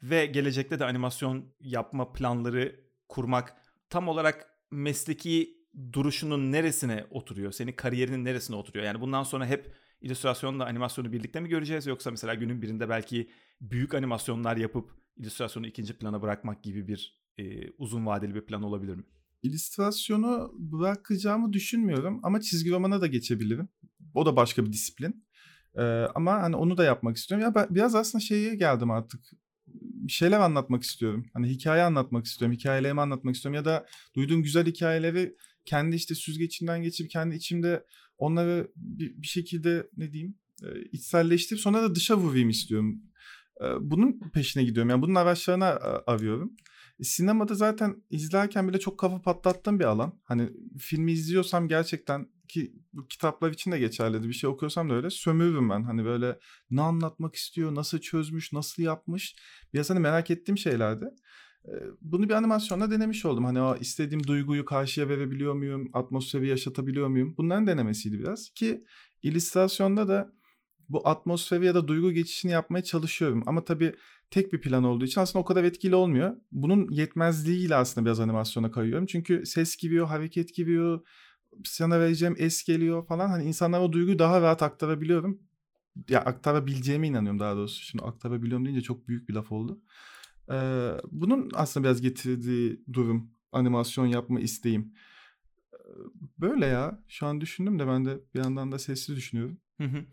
[0.03, 3.55] ve gelecekte de animasyon yapma planları kurmak
[3.89, 5.57] tam olarak mesleki
[5.93, 7.51] duruşunun neresine oturuyor?
[7.51, 8.85] Senin kariyerinin neresine oturuyor?
[8.85, 13.29] Yani bundan sonra hep illüstrasyonla animasyonu birlikte mi göreceğiz yoksa mesela günün birinde belki
[13.61, 18.95] büyük animasyonlar yapıp illüstrasyonu ikinci plana bırakmak gibi bir e, uzun vadeli bir plan olabilir
[18.95, 19.03] mi?
[19.43, 23.69] İllüstrasyonu bırakacağımı düşünmüyorum ama çizgi romana da geçebilirim.
[24.13, 25.25] O da başka bir disiplin.
[25.75, 25.81] Ee,
[26.15, 27.45] ama hani onu da yapmak istiyorum.
[27.45, 29.21] Ya ben biraz aslında şeye geldim artık.
[29.67, 31.25] Bir şeyler anlatmak istiyorum.
[31.33, 32.57] Hani hikaye anlatmak istiyorum.
[32.57, 33.55] Hikayelerimi anlatmak istiyorum.
[33.55, 37.85] Ya da duyduğum güzel hikayeleri kendi işte süzgecinden geçip kendi içimde
[38.17, 40.35] onları bir, bir şekilde ne diyeyim
[40.91, 43.01] içselleştirip sonra da dışa vurayım istiyorum.
[43.81, 44.89] Bunun peşine gidiyorum.
[44.89, 45.65] Yani bunun araçlarını
[46.07, 46.53] arıyorum.
[46.99, 50.19] E, sinemada zaten izlerken bile çok kafa patlattığım bir alan.
[50.23, 54.27] Hani filmi izliyorsam gerçekten ki bu kitaplar için de geçerlidir.
[54.27, 55.83] Bir şey okuyorsam da öyle sömürürüm ben.
[55.83, 56.39] Hani böyle
[56.71, 59.35] ne anlatmak istiyor, nasıl çözmüş, nasıl yapmış.
[59.73, 61.05] Biraz hani merak ettiğim şeylerdi.
[62.01, 63.45] Bunu bir animasyonla denemiş oldum.
[63.45, 65.89] Hani o istediğim duyguyu karşıya verebiliyor muyum?
[65.93, 67.35] Atmosferi yaşatabiliyor muyum?
[67.37, 68.49] Bunların denemesiydi biraz.
[68.49, 68.83] Ki
[69.23, 70.33] illüstrasyonda da
[70.93, 73.43] bu atmosferi ya da duygu geçişini yapmaya çalışıyorum.
[73.45, 73.95] Ama tabii
[74.31, 76.35] tek bir plan olduğu için aslında o kadar etkili olmuyor.
[76.51, 79.05] Bunun yetmezliğiyle aslında biraz animasyona kayıyorum.
[79.05, 81.01] Çünkü ses giriyor, hareket giriyor,
[81.63, 83.29] sana vereceğim es geliyor falan.
[83.29, 85.39] Hani insanlara o duyguyu daha rahat aktarabiliyorum.
[86.09, 87.83] Ya aktarabileceğime inanıyorum daha doğrusu.
[87.83, 89.81] Şimdi aktarabiliyorum deyince çok büyük bir laf oldu.
[90.51, 94.93] Ee, bunun aslında biraz getirdiği durum animasyon yapma isteğim.
[96.37, 97.03] Böyle ya.
[97.07, 99.57] Şu an düşündüm de ben de bir yandan da sessiz düşünüyorum.
[99.77, 100.05] Hı hı.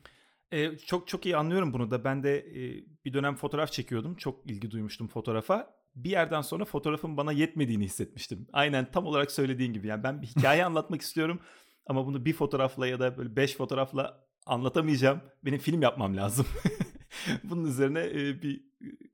[0.52, 2.04] Ee, çok çok iyi anlıyorum bunu da.
[2.04, 4.14] Ben de e, bir dönem fotoğraf çekiyordum.
[4.14, 5.74] Çok ilgi duymuştum fotoğrafa.
[5.94, 8.46] Bir yerden sonra fotoğrafın bana yetmediğini hissetmiştim.
[8.52, 9.86] Aynen tam olarak söylediğin gibi.
[9.86, 11.40] Yani ben bir hikaye anlatmak istiyorum
[11.86, 15.20] ama bunu bir fotoğrafla ya da böyle beş fotoğrafla anlatamayacağım.
[15.44, 16.46] Benim film yapmam lazım.
[17.44, 18.64] Bunun üzerine e, bir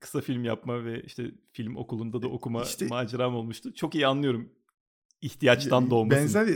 [0.01, 3.75] kısa film yapma ve işte film okulunda da okuma işte, maceram olmuştu.
[3.75, 4.51] Çok iyi anlıyorum
[5.25, 6.35] ihtiyaçtan doğmasını.
[6.35, 6.49] Benzer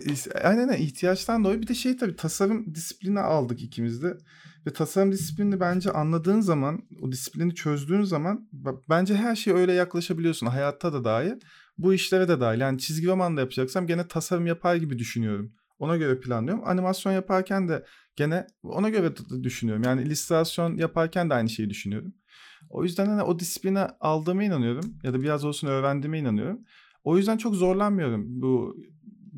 [0.44, 1.62] aynen ihtiyaçtan doğuyor.
[1.62, 4.16] Bir de şey tabii tasarım disiplini aldık ikimiz de.
[4.66, 8.48] Ve tasarım disiplinini bence anladığın zaman, o disiplini çözdüğün zaman
[8.88, 10.46] bence her şeye öyle yaklaşabiliyorsun.
[10.46, 11.40] Hayatta da dahil.
[11.78, 12.60] Bu işlere de dahil.
[12.60, 15.52] Yani çizgi roman da yapacaksam gene tasarım yapar gibi düşünüyorum.
[15.78, 16.62] Ona göre planlıyorum.
[16.66, 17.84] Animasyon yaparken de
[18.16, 19.82] gene ona göre düşünüyorum.
[19.82, 22.14] Yani illüstrasyon yaparken de aynı şeyi düşünüyorum.
[22.70, 24.94] O yüzden hani o disiplini aldığıma inanıyorum.
[25.02, 26.60] Ya da biraz olsun öğrendiğime inanıyorum.
[27.04, 28.76] O yüzden çok zorlanmıyorum bu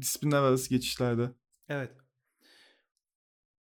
[0.01, 1.31] disiplinler arası geçişlerde.
[1.68, 1.92] Evet.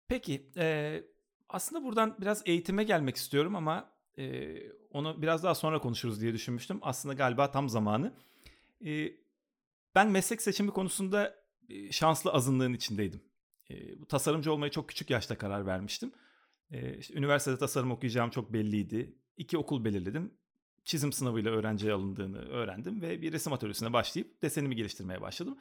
[0.09, 1.03] Peki e,
[1.49, 4.55] aslında buradan biraz eğitime gelmek istiyorum ama e,
[4.91, 6.79] onu biraz daha sonra konuşuruz diye düşünmüştüm.
[6.83, 8.13] Aslında galiba tam zamanı.
[8.87, 9.13] E,
[9.95, 11.35] ben meslek seçimi konusunda
[11.91, 13.21] şanslı azınlığın içindeydim.
[13.71, 16.13] E, bu tasarımcı olmayı çok küçük yaşta karar vermiştim.
[16.71, 19.19] E, işte, üniversitede tasarım okuyacağım çok belliydi.
[19.37, 20.35] İki okul belirledim.
[20.87, 25.59] Çizim sınavıyla öğrenciye alındığını öğrendim ve bir resim atölyesine başlayıp desenimi geliştirmeye başladım.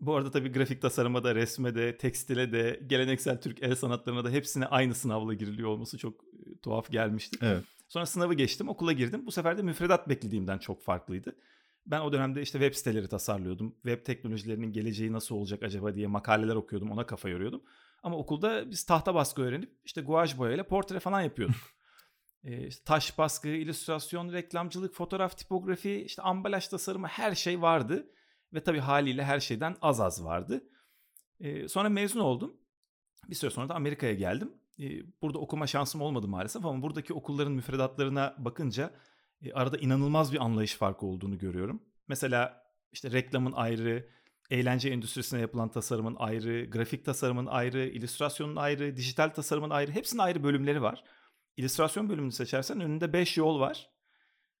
[0.00, 4.30] Bu arada tabii grafik tasarıma da, resme de, tekstile de, geleneksel Türk el sanatlarına da
[4.30, 7.38] hepsine aynı sınavla giriliyor olması çok e, tuhaf gelmişti.
[7.42, 7.64] Evet.
[7.88, 9.26] Sonra sınavı geçtim, okula girdim.
[9.26, 11.36] Bu sefer de müfredat beklediğimden çok farklıydı.
[11.86, 13.74] Ben o dönemde işte web siteleri tasarlıyordum.
[13.74, 17.62] Web teknolojilerinin geleceği nasıl olacak acaba diye makaleler okuyordum, ona kafa yoruyordum.
[18.02, 21.56] Ama okulda biz tahta baskı öğrenip işte guaj boyayla portre falan yapıyorduk.
[22.44, 28.06] e, işte taş baskı, illüstrasyon, reklamcılık, fotoğraf tipografi, işte ambalaj tasarımı her şey vardı.
[28.54, 30.64] Ve tabii haliyle her şeyden az az vardı.
[31.40, 32.56] E, sonra mezun oldum.
[33.30, 34.52] Bir süre sonra da Amerika'ya geldim.
[34.80, 34.84] E,
[35.22, 38.90] burada okuma şansım olmadı maalesef ama buradaki okulların müfredatlarına bakınca
[39.42, 41.82] e, arada inanılmaz bir anlayış farkı olduğunu görüyorum.
[42.08, 44.08] Mesela işte reklamın ayrı,
[44.50, 49.92] eğlence endüstrisine yapılan tasarımın ayrı, grafik tasarımın ayrı, illüstrasyonun ayrı, dijital tasarımın ayrı.
[49.92, 51.04] Hepsinin ayrı bölümleri var.
[51.56, 53.90] İllüstrasyon bölümünü seçersen önünde 5 yol var.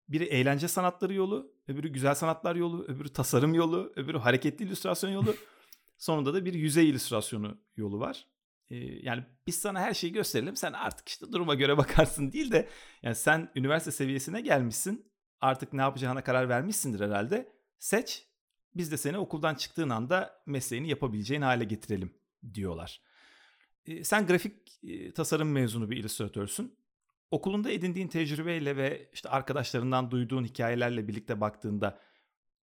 [0.08, 5.34] Biri eğlence sanatları yolu, öbürü güzel sanatlar yolu, öbürü tasarım yolu, öbürü hareketli illüstrasyon yolu.
[5.98, 8.26] Sonunda da bir yüzey illüstrasyonu yolu var.
[8.70, 10.56] Ee, yani biz sana her şeyi gösterelim.
[10.56, 12.68] Sen artık işte duruma göre bakarsın değil de
[13.02, 15.12] yani sen üniversite seviyesine gelmişsin.
[15.40, 17.52] Artık ne yapacağına karar vermişsindir herhalde.
[17.78, 18.26] Seç.
[18.74, 22.14] Biz de seni okuldan çıktığın anda mesleğini yapabileceğin hale getirelim
[22.54, 23.00] diyorlar.
[23.86, 26.76] Ee, sen grafik e, tasarım mezunu bir illüstratörsün.
[27.32, 31.98] Okulunda edindiğin tecrübeyle ve işte arkadaşlarından duyduğun hikayelerle birlikte baktığında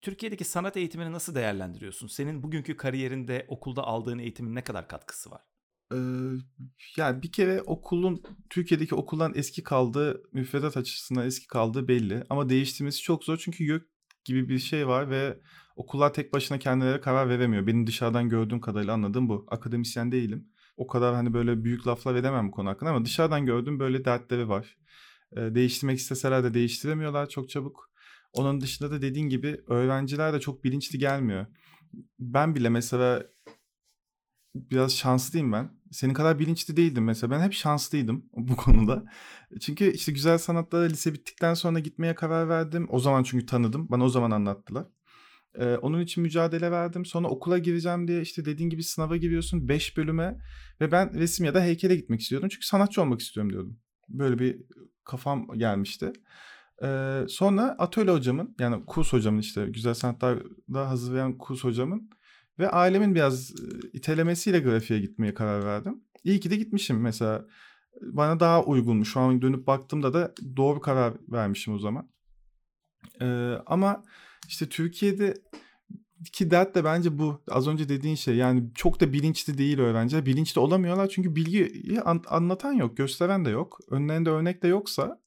[0.01, 2.08] Türkiye'deki sanat eğitimini nasıl değerlendiriyorsun?
[2.08, 5.41] Senin bugünkü kariyerinde okulda aldığın eğitimin ne kadar katkısı var?
[5.93, 5.97] Ee,
[6.97, 13.01] yani bir kere okulun Türkiye'deki okuldan eski kaldığı müfredat açısından eski kaldığı belli ama değiştirmesi
[13.01, 13.84] çok zor çünkü YÖK
[14.25, 15.39] gibi bir şey var ve
[15.75, 17.67] okullar tek başına kendileri karar veremiyor.
[17.67, 19.45] Benim dışarıdan gördüğüm kadarıyla anladığım bu.
[19.47, 20.49] Akademisyen değilim.
[20.80, 24.50] O kadar hani böyle büyük laflar edemem bu konu hakkında ama dışarıdan gördüğüm böyle dertleri
[24.50, 24.78] var.
[25.38, 27.89] Ee, değiştirmek isteseler de değiştiremiyorlar çok çabuk.
[28.34, 31.46] Onun dışında da dediğin gibi öğrenciler de çok bilinçli gelmiyor.
[32.20, 33.24] Ben bile mesela
[34.56, 35.72] biraz şanslıyım ben.
[35.92, 37.32] Senin kadar bilinçli değildim mesela.
[37.32, 39.04] Ben hep şanslıydım bu konuda.
[39.62, 42.88] Çünkü işte güzel sanatlara lise bittikten sonra gitmeye karar verdim.
[42.89, 43.88] O zaman çünkü tanıdım.
[43.89, 44.86] Bana o zaman anlattılar.
[45.56, 47.06] Ee, onun için mücadele verdim.
[47.06, 50.38] Sonra okula gireceğim diye işte dediğin gibi sınava giriyorsun 5 bölüme.
[50.82, 52.50] Ve ben resim ya da heykele gitmek istiyordum.
[52.50, 53.80] Çünkü sanatçı olmak istiyorum diyordum.
[54.10, 54.62] Böyle bir
[55.04, 56.14] kafam gelmişti.
[56.84, 62.10] Ee, sonra atölye hocamın yani kurs hocamın işte güzel sanatlarda hazırlayan kurs hocamın
[62.60, 63.52] ve ailemin biraz
[63.94, 66.04] itelemesiyle grafiğe gitmeye karar verdim.
[66.24, 67.46] İyi ki de gitmişim mesela.
[68.02, 69.14] Bana daha uygunmuş.
[69.14, 72.10] Şu an dönüp baktığımda da doğru karar vermişim o zaman.
[73.22, 74.04] Ee, ama
[74.50, 75.34] işte Türkiye'de
[76.34, 77.42] ki dert de bence bu.
[77.48, 80.26] Az önce dediğin şey yani çok da bilinçli değil öğrenciler.
[80.26, 83.80] Bilinçli olamıyorlar çünkü bilgiyi an- anlatan yok, gösteren de yok.
[83.90, 85.22] Önlerinde örnek de yoksa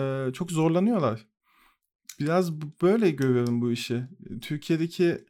[0.00, 1.26] e, çok zorlanıyorlar.
[2.20, 4.04] Biraz böyle görüyorum bu işi.
[4.42, 5.24] Türkiye'deki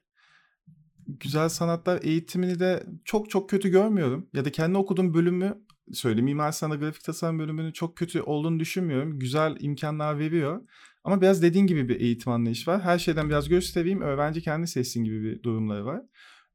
[1.06, 4.28] güzel sanatlar eğitimini de çok çok kötü görmüyorum.
[4.34, 6.24] Ya da kendi okuduğum bölümü söyleyeyim.
[6.24, 9.18] Mimar Sinan Grafik Tasarım bölümünün çok kötü olduğunu düşünmüyorum.
[9.18, 10.62] Güzel imkanlar veriyor.
[11.04, 12.80] Ama biraz dediğin gibi bir eğitim anlayışı var.
[12.80, 14.00] Her şeyden biraz göstereyim.
[14.00, 16.02] Öğrenci kendi seçsin gibi bir durumları var.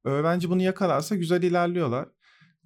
[0.03, 2.10] Öğrenci bunu yakalarsa güzel ilerliyorlar.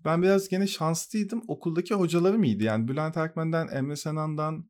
[0.06, 1.42] Ben biraz gene şanslıydım.
[1.48, 2.64] Okuldaki hocalarım iyiydi.
[2.64, 4.70] Yani Bülent Erkmen'den, Emre Senan'dan,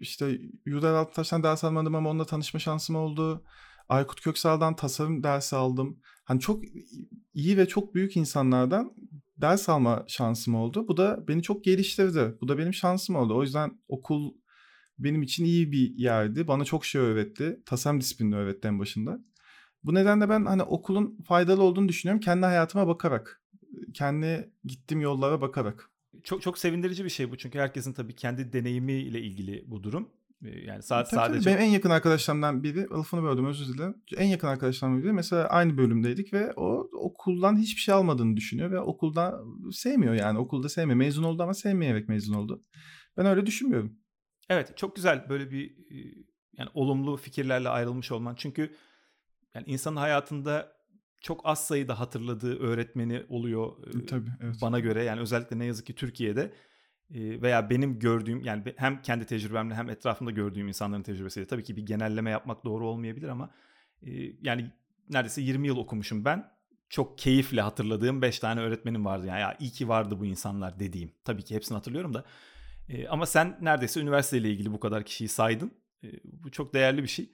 [0.00, 3.44] işte Yudar Alttaş'tan ders almadım ama onunla tanışma şansım oldu.
[3.88, 6.00] Aykut Köksal'dan tasarım dersi aldım.
[6.24, 6.62] Hani çok
[7.34, 8.92] iyi ve çok büyük insanlardan
[9.36, 10.88] ders alma şansım oldu.
[10.88, 12.34] Bu da beni çok geliştirdi.
[12.40, 13.36] Bu da benim şansım oldu.
[13.36, 14.34] O yüzden okul
[14.98, 16.48] benim için iyi bir yerdi.
[16.48, 17.60] Bana çok şey öğretti.
[17.66, 19.18] Tasarım disiplinini öğretti en başında.
[19.84, 22.20] Bu nedenle ben hani okulun faydalı olduğunu düşünüyorum.
[22.20, 23.42] Kendi hayatıma bakarak.
[23.94, 25.90] Kendi gittiğim yollara bakarak.
[26.24, 30.08] Çok çok sevindirici bir şey bu çünkü herkesin tabii kendi deneyimiyle ilgili bu durum.
[30.66, 31.50] Yani saat tabii, sadece...
[31.50, 33.94] Benim en yakın arkadaşlarımdan biri, lafını böldüm özür dilerim.
[34.16, 38.80] En yakın arkadaşlarımdan biri mesela aynı bölümdeydik ve o okuldan hiçbir şey almadığını düşünüyor ve
[38.80, 39.40] okulda
[39.72, 40.38] sevmiyor yani.
[40.38, 40.98] Okulda sevmiyor.
[40.98, 42.62] Mezun oldu ama sevmeyerek mezun oldu.
[43.16, 43.96] Ben öyle düşünmüyorum.
[44.48, 45.76] Evet çok güzel böyle bir
[46.56, 48.34] yani olumlu fikirlerle ayrılmış olman.
[48.34, 48.74] Çünkü
[49.54, 50.72] yani insanın hayatında
[51.20, 53.72] çok az sayıda hatırladığı öğretmeni oluyor
[54.06, 54.56] Tabii, evet.
[54.62, 55.04] bana göre.
[55.04, 56.52] Yani özellikle ne yazık ki Türkiye'de
[57.10, 61.86] veya benim gördüğüm yani hem kendi tecrübemle hem etrafımda gördüğüm insanların tecrübesiyle tabii ki bir
[61.86, 63.50] genelleme yapmak doğru olmayabilir ama
[64.42, 64.70] yani
[65.10, 66.54] neredeyse 20 yıl okumuşum ben.
[66.88, 69.26] Çok keyifle hatırladığım 5 tane öğretmenim vardı.
[69.26, 71.12] Yani ya iyi ki vardı bu insanlar dediğim.
[71.24, 72.24] Tabii ki hepsini hatırlıyorum da.
[73.08, 75.72] Ama sen neredeyse üniversiteyle ilgili bu kadar kişiyi saydın.
[76.24, 77.30] Bu çok değerli bir şey.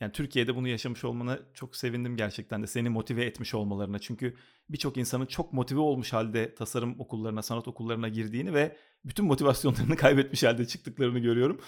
[0.00, 3.98] Yani Türkiye'de bunu yaşamış olmana çok sevindim gerçekten de seni motive etmiş olmalarına.
[3.98, 4.36] Çünkü
[4.68, 10.42] birçok insanın çok motive olmuş halde tasarım okullarına, sanat okullarına girdiğini ve bütün motivasyonlarını kaybetmiş
[10.42, 11.60] halde çıktıklarını görüyorum.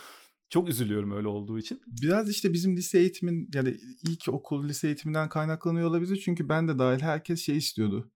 [0.50, 1.82] Çok üzülüyorum öyle olduğu için.
[1.86, 3.76] Biraz işte bizim lise eğitimin yani
[4.08, 6.22] ilk okul lise eğitiminden kaynaklanıyor olabilir.
[6.24, 8.10] Çünkü ben de dahil herkes şey istiyordu.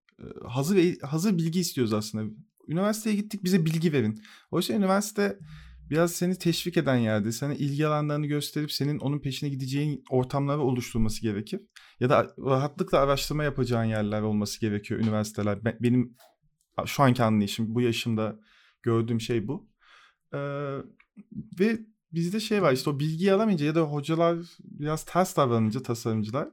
[0.47, 2.35] Hazır hazır bilgi istiyoruz aslında.
[2.67, 4.21] Üniversiteye gittik bize bilgi verin.
[4.51, 5.39] Oysa üniversite
[5.89, 11.21] biraz seni teşvik eden yerde, sana ilgi alanlarını gösterip senin onun peşine gideceğin ortamları oluşturması
[11.21, 11.61] gerekir.
[11.99, 15.65] Ya da rahatlıkla araştırma yapacağın yerler olması gerekiyor üniversiteler.
[15.65, 16.15] Benim
[16.85, 18.39] şu anki anlayışım, bu yaşımda
[18.83, 19.69] gördüğüm şey bu.
[20.33, 20.37] Ee,
[21.59, 21.79] ve
[22.13, 26.49] bizde şey var işte o bilgiyi alamayınca ya da hocalar biraz ters davranınca tasarımcılar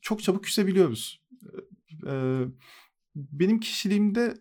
[0.00, 1.24] çok çabuk küsebiliyoruz.
[2.06, 2.44] Ee,
[3.14, 4.34] benim kişiliğimde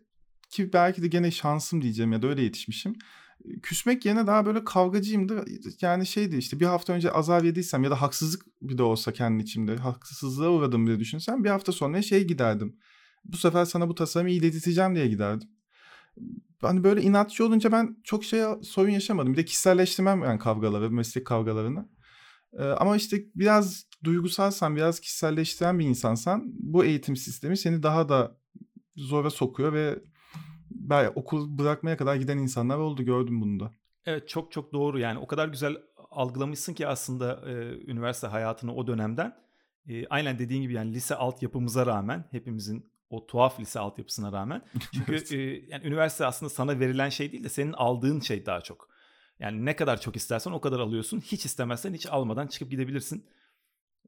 [0.50, 2.96] ki belki de gene şansım diyeceğim ya da öyle yetişmişim
[3.64, 5.46] küsmek yerine daha böyle kavgacıyımdı.
[5.82, 9.44] Yani şeydi işte bir hafta önce azar yediysem ya da haksızlık bir de olsa kendi
[9.44, 12.76] içimde haksızlığa uğradım diye düşünsem bir hafta sonra şey giderdim.
[13.26, 15.50] Bu sefer sana bu tasarımı iyi dedirteceğim diye giderdim.
[16.62, 19.34] Hani böyle inatçı olunca ben çok şey sorun yaşamadım.
[19.34, 21.90] Bir de kişiselleştirmem yani kavgaları, meslek kavgalarını.
[22.54, 28.38] Ee, ama işte biraz duygusalsan, biraz kişiselleştiren bir insansan bu eğitim sistemi seni daha da
[28.96, 30.00] zora sokuyor ve
[30.72, 33.72] ben okul bırakmaya kadar giden insanlar oldu gördüm bunu da.
[34.06, 35.78] Evet çok çok doğru yani o kadar güzel
[36.12, 37.54] algılamışsın ki aslında e,
[37.92, 39.36] üniversite hayatını o dönemden.
[39.88, 44.62] E, aynen dediğin gibi yani lise altyapımıza rağmen hepimizin O tuhaf lise altyapısına rağmen.
[44.94, 45.32] Çünkü Evet.
[45.32, 48.90] e, yani üniversite aslında sana verilen şey değil de senin aldığın şey daha çok.
[49.40, 51.20] Yani ne kadar çok istersen o kadar alıyorsun.
[51.20, 53.26] Hiç istemezsen hiç almadan çıkıp gidebilirsin.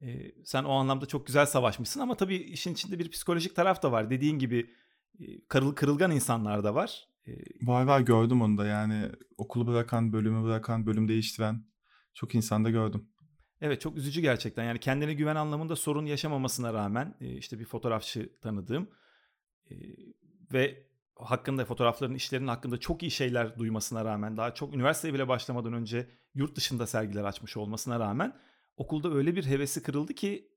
[0.02, 3.92] E, sen o anlamda çok güzel savaşmışsın ama tabii işin içinde bir psikolojik taraf da
[3.92, 4.10] var.
[4.10, 4.70] Dediğin gibi
[5.48, 7.08] kırıl, kırılgan insanlar da var.
[7.62, 11.66] Var var gördüm onu da yani okulu bırakan, bölümü bırakan, bölüm değiştiren
[12.14, 13.08] çok insanda gördüm.
[13.62, 14.64] Evet çok üzücü gerçekten.
[14.64, 18.90] Yani kendine güven anlamında sorun yaşamamasına rağmen işte bir fotoğrafçı tanıdığım
[20.54, 25.74] ve hakkında fotoğrafların işlerinin hakkında çok iyi şeyler duymasına rağmen daha çok üniversiteye bile başlamadan
[25.74, 28.40] önce yurt dışında sergiler açmış olmasına rağmen
[28.78, 30.51] okulda öyle bir hevesi kırıldı ki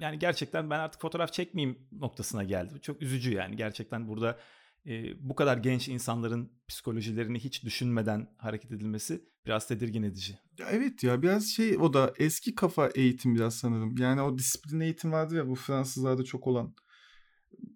[0.00, 2.80] yani gerçekten ben artık fotoğraf çekmeyeyim noktasına geldi.
[2.82, 4.38] Çok üzücü yani gerçekten burada
[4.86, 10.38] e, bu kadar genç insanların psikolojilerini hiç düşünmeden hareket edilmesi biraz tedirgin edici.
[10.70, 13.96] Evet ya biraz şey o da eski kafa eğitim biraz sanırım.
[13.98, 16.74] Yani o disiplin eğitim vardı ya bu Fransızlarda çok olan.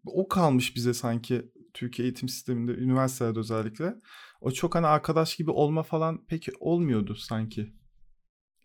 [0.06, 3.94] O kalmış bize sanki Türkiye eğitim sisteminde, üniversitelerde özellikle.
[4.40, 7.72] O çok hani arkadaş gibi olma falan pek olmuyordu sanki.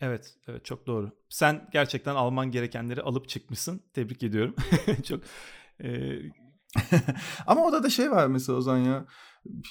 [0.01, 1.12] Evet, evet çok doğru.
[1.29, 3.81] Sen gerçekten alman gerekenleri alıp çıkmışsın.
[3.93, 4.55] Tebrik ediyorum.
[5.03, 5.23] çok
[5.83, 5.89] e,
[7.47, 9.05] Ama orada da şey var mesela Ozan ya.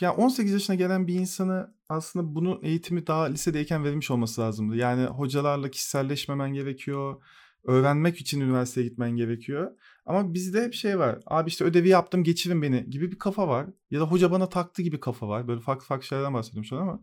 [0.01, 4.77] Ya 18 yaşına gelen bir insanı aslında bunun eğitimi daha lisedeyken verilmiş olması lazımdı.
[4.77, 7.23] Yani hocalarla kişiselleşmemen gerekiyor.
[7.65, 9.71] Öğrenmek için üniversiteye gitmen gerekiyor.
[10.07, 11.19] Ama bizde hep şey var.
[11.27, 13.67] Abi işte ödevi yaptım geçirin beni gibi bir kafa var.
[13.91, 15.49] Ya da hoca bana taktı gibi kafa var.
[15.49, 17.01] Böyle farklı farklı şeylerden bahsediyorum şu an ama.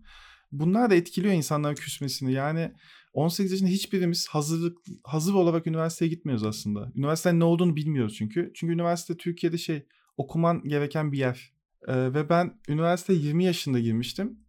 [0.51, 2.31] Bunlar da etkiliyor insanların küsmesini.
[2.31, 2.71] Yani
[3.13, 6.91] 18 yaşında hiçbirimiz hazırlık hazır olarak üniversiteye gitmiyoruz aslında.
[6.95, 8.52] Üniversitenin ne olduğunu bilmiyoruz çünkü.
[8.56, 11.54] Çünkü üniversite Türkiye'de şey okuman gereken bir yer.
[11.88, 14.39] Ee, ve ben üniversiteye 20 yaşında girmiştim.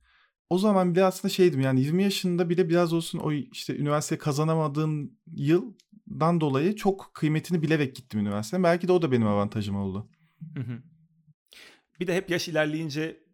[0.51, 5.13] O zaman bile aslında şeydim yani 20 yaşında bile biraz olsun o işte üniversite kazanamadığım
[5.27, 8.63] yıldan dolayı çok kıymetini bilerek gittim üniversiteye.
[8.63, 10.11] Belki de o da benim avantajım oldu.
[12.01, 13.25] Bir de hep yaş ilerleyince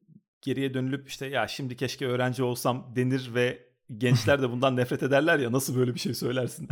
[0.42, 5.38] geriye dönülüp işte ya şimdi keşke öğrenci olsam denir ve gençler de bundan nefret ederler
[5.38, 6.68] ya nasıl böyle bir şey söylersin?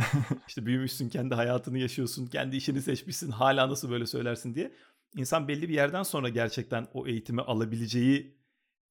[0.47, 4.71] İşte büyümüşsün, kendi hayatını yaşıyorsun, kendi işini seçmişsin, hala nasıl böyle söylersin diye.
[5.17, 8.37] İnsan belli bir yerden sonra gerçekten o eğitimi alabileceği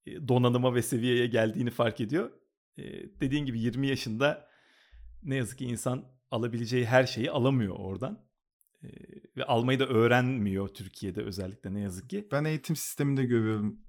[0.05, 2.31] e, donanıma ve seviyeye geldiğini fark ediyor.
[2.77, 2.83] Ee,
[3.21, 4.49] dediğin gibi 20 yaşında
[5.23, 8.25] ne yazık ki insan alabileceği her şeyi alamıyor oradan.
[8.83, 8.87] Ee,
[9.37, 12.27] ve almayı da öğrenmiyor Türkiye'de özellikle ne yazık ki.
[12.31, 13.79] Ben eğitim sisteminde görüyorum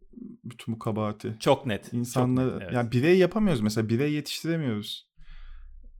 [0.44, 1.36] bütün bu kabahati.
[1.40, 1.92] Çok net.
[1.92, 2.74] İnsanları çok net, evet.
[2.74, 5.10] yani birey yapamıyoruz mesela birey yetiştiremiyoruz.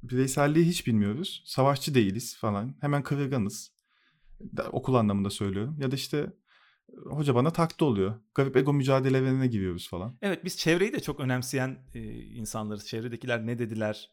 [0.02, 1.42] Bireyselliği hiç bilmiyoruz.
[1.46, 2.76] Savaşçı değiliz falan.
[2.80, 3.72] Hemen kırılganız.
[4.72, 5.76] Okul anlamında söylüyorum.
[5.80, 6.32] Ya da işte
[7.10, 8.14] hoca bana taktı oluyor.
[8.34, 10.18] Garip ego mücadelelerine giriyoruz falan.
[10.22, 12.86] Evet biz çevreyi de çok önemseyen e, insanlarız.
[12.86, 14.10] Çevredekiler ne dediler?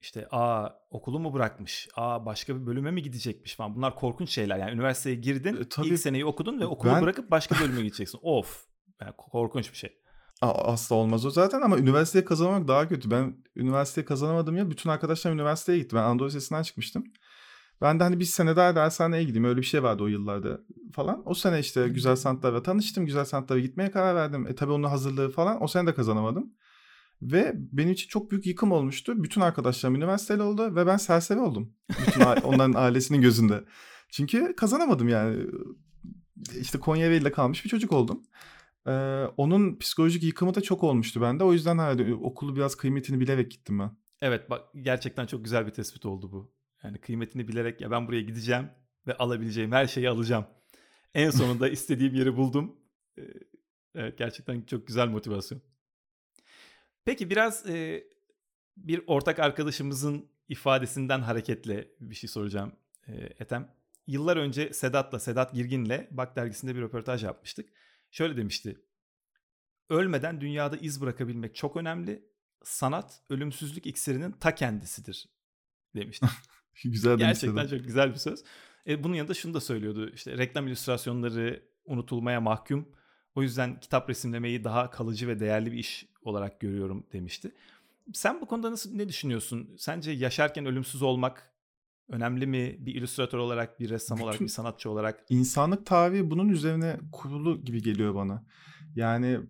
[0.00, 1.88] İşte aa okulu mu bırakmış?
[1.96, 3.76] Aa başka bir bölüme mi gidecekmiş falan.
[3.76, 4.58] Bunlar korkunç şeyler.
[4.58, 5.88] Yani üniversiteye girdin, E, tabii.
[5.88, 8.18] ilk seneyi okudun ve okulu Ben- bırakıp başka bölüme gideceksin.
[8.22, 8.64] Of.
[9.02, 9.98] Yani korkunç bir şey.
[10.42, 13.10] Asla olmaz o zaten ama üniversiteyi kazanmak daha kötü.
[13.10, 15.96] Ben üniversiteyi kazanamadım ya bütün arkadaşlarım üniversiteye gitti.
[15.96, 17.04] Ben Anadolu Lisesi'nden çıkmıştım.
[17.80, 19.44] Ben de hani bir sene daha dershaneye gideyim.
[19.44, 20.60] Öyle bir şey vardı o yıllarda
[20.92, 21.22] falan.
[21.26, 23.06] O sene işte güzel sanatlarla tanıştım.
[23.06, 24.46] Güzel sanatlara gitmeye karar verdim.
[24.46, 25.62] E tabii onun hazırlığı falan.
[25.62, 26.52] O sene de kazanamadım.
[27.22, 29.22] Ve benim için çok büyük yıkım olmuştu.
[29.24, 31.74] Bütün arkadaşlarım üniversiteli oldu ve ben serseri oldum.
[32.06, 33.64] Bütün onların ailesinin gözünde.
[34.10, 35.46] Çünkü kazanamadım yani.
[36.60, 38.22] İşte Konya ile kalmış bir çocuk oldum.
[38.86, 38.90] Ee,
[39.36, 41.44] onun psikolojik yıkımı da çok olmuştu bende.
[41.44, 43.96] O yüzden herhalde okulu biraz kıymetini bilerek gittim ben.
[44.20, 46.54] Evet bak gerçekten çok güzel bir tespit oldu bu.
[46.82, 48.70] Yani kıymetini bilerek ya ben buraya gideceğim
[49.06, 50.46] ve alabileceğim her şeyi alacağım.
[51.14, 52.76] En sonunda istediğim yeri buldum.
[53.18, 53.22] Ee,
[53.94, 55.62] Evet gerçekten çok güzel motivasyon.
[57.04, 58.04] Peki biraz e,
[58.76, 62.72] bir ortak arkadaşımızın ifadesinden hareketle bir şey soracağım
[63.08, 63.74] e, Ethem.
[64.06, 67.68] Yıllar önce Sedat'la, Sedat Girgin'le Bak dergisinde bir röportaj yapmıştık.
[68.12, 68.80] Şöyle demişti.
[69.88, 72.28] Ölmeden dünyada iz bırakabilmek çok önemli.
[72.64, 75.28] Sanat ölümsüzlük iksirinin ta kendisidir
[75.96, 76.26] demişti.
[76.84, 77.70] Güzel Gerçekten Sedat.
[77.70, 78.44] çok güzel bir söz.
[78.86, 80.10] E, bunun yanında şunu da söylüyordu.
[80.14, 82.88] İşte reklam illüstrasyonları unutulmaya mahkum.
[83.34, 87.54] O yüzden kitap resimlemeyi daha kalıcı ve değerli bir iş olarak görüyorum demişti.
[88.12, 89.74] Sen bu konuda nasıl ne düşünüyorsun?
[89.78, 91.51] Sence yaşarken ölümsüz olmak
[92.08, 92.76] önemli mi?
[92.78, 95.24] Bir illüstratör olarak, bir ressam olarak, bir sanatçı olarak?
[95.28, 98.46] İnsanlık tarihi bunun üzerine kurulu gibi geliyor bana.
[98.94, 99.40] Yani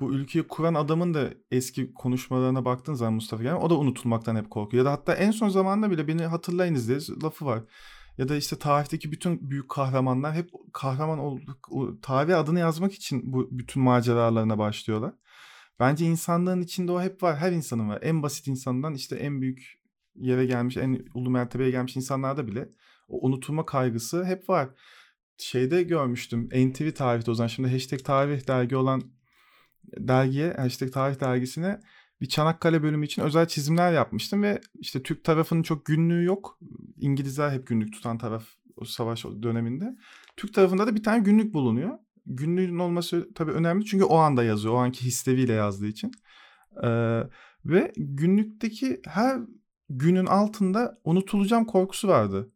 [0.00, 4.50] bu ülkeyi kuran adamın da eski konuşmalarına baktığın zaman Mustafa Kemal o da unutulmaktan hep
[4.50, 4.84] korkuyor.
[4.84, 7.62] Ya da hatta en son zamanda bile beni hatırlayınız diye lafı var.
[8.18, 11.68] Ya da işte tarihteki bütün büyük kahramanlar hep kahraman olduk.
[12.02, 15.14] Tarih adını yazmak için bu bütün maceralarına başlıyorlar.
[15.80, 17.36] Bence insanlığın içinde o hep var.
[17.36, 17.98] Her insanın var.
[18.02, 19.81] En basit insandan işte en büyük
[20.14, 22.68] yere gelmiş, en ulu mertebeye gelmiş insanlarda bile
[23.08, 24.68] o unutulma kaygısı hep var.
[25.38, 26.48] şeyde görmüştüm.
[26.48, 29.02] NTV tarihte o zaman şimdi hashtag tarih dergi olan
[29.96, 31.80] dergiye hashtag tarih dergisine
[32.20, 36.58] bir Çanakkale bölümü için özel çizimler yapmıştım ve işte Türk tarafının çok günlüğü yok.
[36.96, 38.44] İngilizler hep günlük tutan taraf
[38.76, 39.96] o savaş döneminde.
[40.36, 41.98] Türk tarafında da bir tane günlük bulunuyor.
[42.26, 44.74] Günlüğün olması tabii önemli çünkü o anda yazıyor.
[44.74, 46.12] O anki hisleviyle yazdığı için.
[46.82, 47.20] Ee,
[47.64, 49.40] ve günlükteki her
[49.98, 52.52] günün altında unutulacağım korkusu vardı.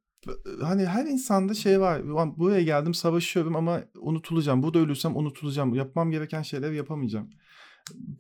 [0.61, 2.03] Hani her insanda şey var.
[2.39, 4.63] Buraya geldim savaşıyorum ama unutulacağım.
[4.63, 5.75] Burada ölürsem unutulacağım.
[5.75, 7.31] Yapmam gereken şeyleri yapamayacağım.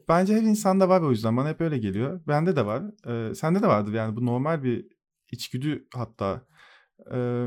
[0.08, 1.36] Bence her insanda var o yüzden.
[1.36, 2.20] Bana hep öyle geliyor.
[2.28, 2.82] Bende de var.
[3.06, 4.16] Ee, sende de vardır yani.
[4.16, 4.88] Bu normal bir
[5.32, 6.46] içgüdü hatta.
[7.12, 7.46] Ee,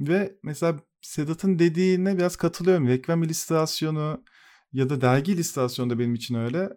[0.00, 2.88] ve mesela Sedat'ın dediğine biraz katılıyorum.
[2.88, 4.24] Reklam illüstrasyonu
[4.72, 6.70] ya da dergi illüstrasyonu da benim için öyle.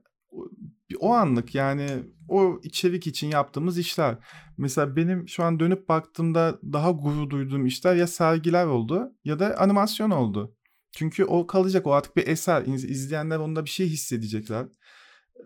[1.00, 1.88] O anlık yani
[2.32, 4.18] o içerik için yaptığımız işler.
[4.58, 9.58] Mesela benim şu an dönüp baktığımda daha gurur duyduğum işler ya sergiler oldu ya da
[9.58, 10.56] animasyon oldu.
[10.92, 12.66] Çünkü o kalacak o artık bir eser.
[12.66, 14.68] İzleyenler onda bir şey hissedecekler.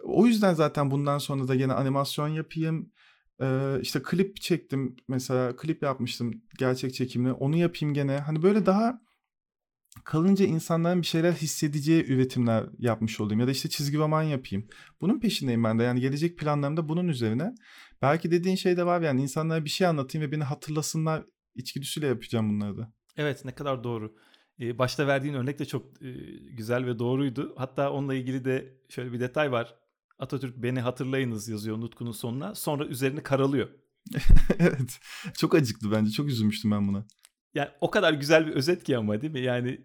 [0.03, 2.91] O yüzden zaten bundan sonra da yine animasyon yapayım.
[3.41, 8.19] Ee, işte klip çektim mesela klip yapmıştım gerçek çekimle onu yapayım gene.
[8.19, 9.01] Hani böyle daha
[10.03, 14.67] kalınca insanların bir şeyler hissedeceği üretimler yapmış olayım ya da işte çizgi roman yapayım.
[15.01, 17.55] Bunun peşindeyim ben de yani gelecek planlarımda bunun üzerine.
[18.01, 21.25] Belki dediğin şey de var yani insanlara bir şey anlatayım ve beni hatırlasınlar
[21.55, 22.93] içgüdüsüyle yapacağım bunları da.
[23.17, 24.15] Evet ne kadar doğru.
[24.59, 26.11] Ee, başta verdiğin örnek de çok e,
[26.51, 27.53] güzel ve doğruydu.
[27.57, 29.75] Hatta onunla ilgili de şöyle bir detay var.
[30.19, 32.55] Atatürk beni hatırlayınız yazıyor nutkunun sonuna.
[32.55, 33.69] Sonra üzerini karalıyor.
[34.59, 34.99] evet.
[35.37, 36.11] Çok acıktı bence.
[36.11, 37.05] Çok üzülmüştüm ben buna.
[37.55, 39.39] Yani o kadar güzel bir özet ki ama değil mi?
[39.39, 39.81] Yani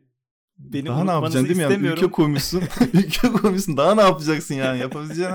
[0.59, 1.63] benim Daha ne yapacaksın değil mi?
[1.63, 2.63] Yani ülke koymuşsun.
[2.93, 3.77] ülke koymuşsun.
[3.77, 4.79] Daha ne yapacaksın yani?
[4.79, 5.33] Yapabileceğin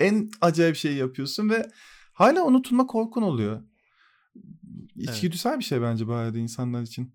[0.00, 1.66] en acayip şeyi yapıyorsun ve
[2.12, 3.62] hala unutulma korkun oluyor.
[4.96, 5.60] İçgüdüsel evet.
[5.60, 7.14] bir şey bence bu arada insanlar için.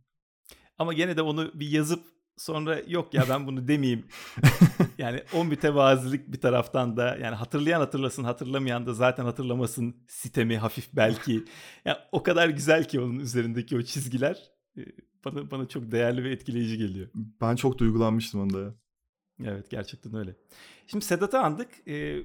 [0.78, 2.04] Ama gene de onu bir yazıp
[2.38, 4.06] sonra yok ya ben bunu demeyeyim.
[4.98, 10.88] yani o mütevazilik bir taraftan da yani hatırlayan hatırlasın hatırlamayan da zaten hatırlamasın sitemi hafif
[10.94, 11.44] belki.
[11.86, 14.52] Yani o kadar güzel ki onun üzerindeki o çizgiler
[15.26, 17.08] bana bana çok değerli ve etkileyici geliyor.
[17.42, 18.76] Ben çok duygulanmıştım onda ya.
[19.44, 20.36] Evet gerçekten öyle.
[20.88, 21.88] Şimdi Sedat'ı andık.
[21.88, 22.24] Ee,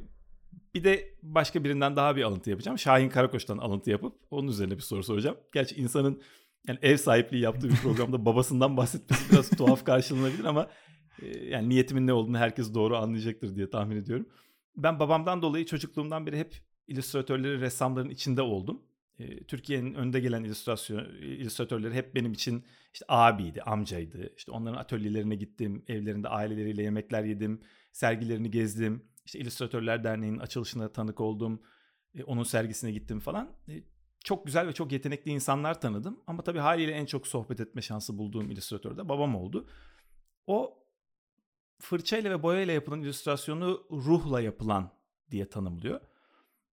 [0.74, 2.78] bir de başka birinden daha bir alıntı yapacağım.
[2.78, 5.36] Şahin Karakoç'tan alıntı yapıp onun üzerine bir soru soracağım.
[5.54, 6.22] Gerçi insanın
[6.68, 10.68] yani ev sahipliği yaptığı bir programda babasından bahsetmesi biraz tuhaf karşılanabilir ama
[11.22, 14.26] e, yani niyetimin ne olduğunu herkes doğru anlayacaktır diye tahmin ediyorum.
[14.76, 16.54] Ben babamdan dolayı çocukluğumdan beri hep
[16.88, 18.82] illüstratörleri, ressamların içinde oldum.
[19.48, 24.32] Türkiye'nin önde gelen illüstrasyon illüstratörleri hep benim için işte abiydi, amcaydı.
[24.36, 27.60] İşte onların atölyelerine gittim, evlerinde aileleriyle yemekler yedim,
[27.92, 29.04] sergilerini gezdim.
[29.24, 31.62] İşte İllüstratörler Derneği'nin açılışına tanık oldum.
[32.26, 33.52] onun sergisine gittim falan.
[34.24, 36.20] çok güzel ve çok yetenekli insanlar tanıdım.
[36.26, 39.68] Ama tabii haliyle en çok sohbet etme şansı bulduğum illüstratör de babam oldu.
[40.46, 40.86] O
[41.78, 44.90] fırçayla ve boyayla yapılan illüstrasyonu ruhla yapılan
[45.30, 46.00] diye tanımlıyor.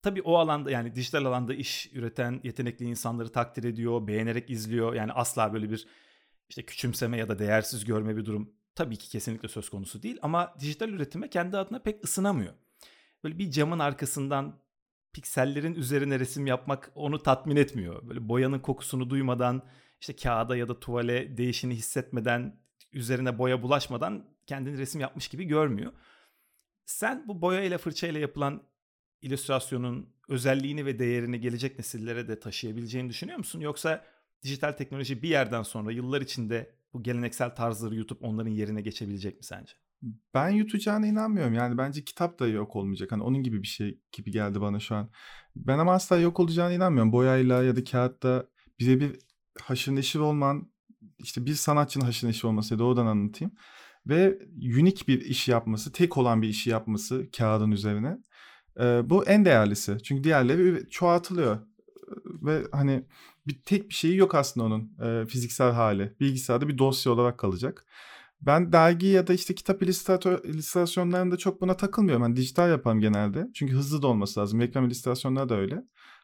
[0.04, 4.94] Tabii o alanda yani dijital alanda iş üreten yetenekli insanları takdir ediyor, beğenerek izliyor.
[4.94, 5.88] Yani asla böyle bir
[6.50, 10.18] işte küçümseme ya da değersiz görme bir durum tabii ki kesinlikle söz konusu değil.
[10.22, 12.54] Ama dijital üretime kendi adına pek ısınamıyor.
[13.24, 14.60] Böyle bir camın arkasından
[15.14, 18.08] piksellerin üzerine resim yapmak onu tatmin etmiyor.
[18.10, 19.62] Böyle boyanın kokusunu duymadan,
[20.02, 22.60] işte kağıda ya da tuvale değişini hissetmeden,
[22.94, 25.92] üzerine boya bulaşmadan kendini resim yapmış gibi görmüyor.
[26.86, 28.73] Sen bu boya ile fırça ile yapılan
[29.24, 33.60] illüstrasyonun özelliğini ve değerini gelecek nesillere de taşıyabileceğini düşünüyor musun?
[33.60, 34.06] Yoksa
[34.44, 39.44] dijital teknoloji bir yerden sonra yıllar içinde bu geleneksel tarzları yutup onların yerine geçebilecek mi
[39.44, 39.74] sence?
[40.34, 41.54] Ben yutacağına inanmıyorum.
[41.54, 43.12] Yani bence kitap da yok olmayacak.
[43.12, 45.10] Hani onun gibi bir şey gibi geldi bana şu an.
[45.56, 47.12] Ben ama asla yok olacağına inanmıyorum.
[47.12, 48.48] Boyayla ya da kağıtta
[48.80, 49.20] birebir
[49.62, 50.72] haşır neşir olman
[51.20, 53.54] işte bir sanatçının haşır neşir olması ya da oradan anlatayım.
[54.08, 54.40] Ve
[54.80, 58.18] unik bir iş yapması, tek olan bir işi yapması kağıdın üzerine.
[58.80, 59.98] E, bu en değerlisi.
[60.04, 61.58] Çünkü diğerleri çoğaltılıyor.
[62.26, 63.06] Ve hani
[63.48, 66.16] bir tek bir şeyi yok aslında onun e, fiziksel hali.
[66.20, 67.86] Bilgisayarda bir dosya olarak kalacak.
[68.42, 72.24] Ben dergi ya da işte kitap illüstrasyonlarında çok buna takılmıyorum.
[72.24, 73.48] Ben dijital yaparım genelde.
[73.54, 74.62] Çünkü hızlı da olması lazım.
[74.62, 75.84] Reklam illüstrasyonları da öyle.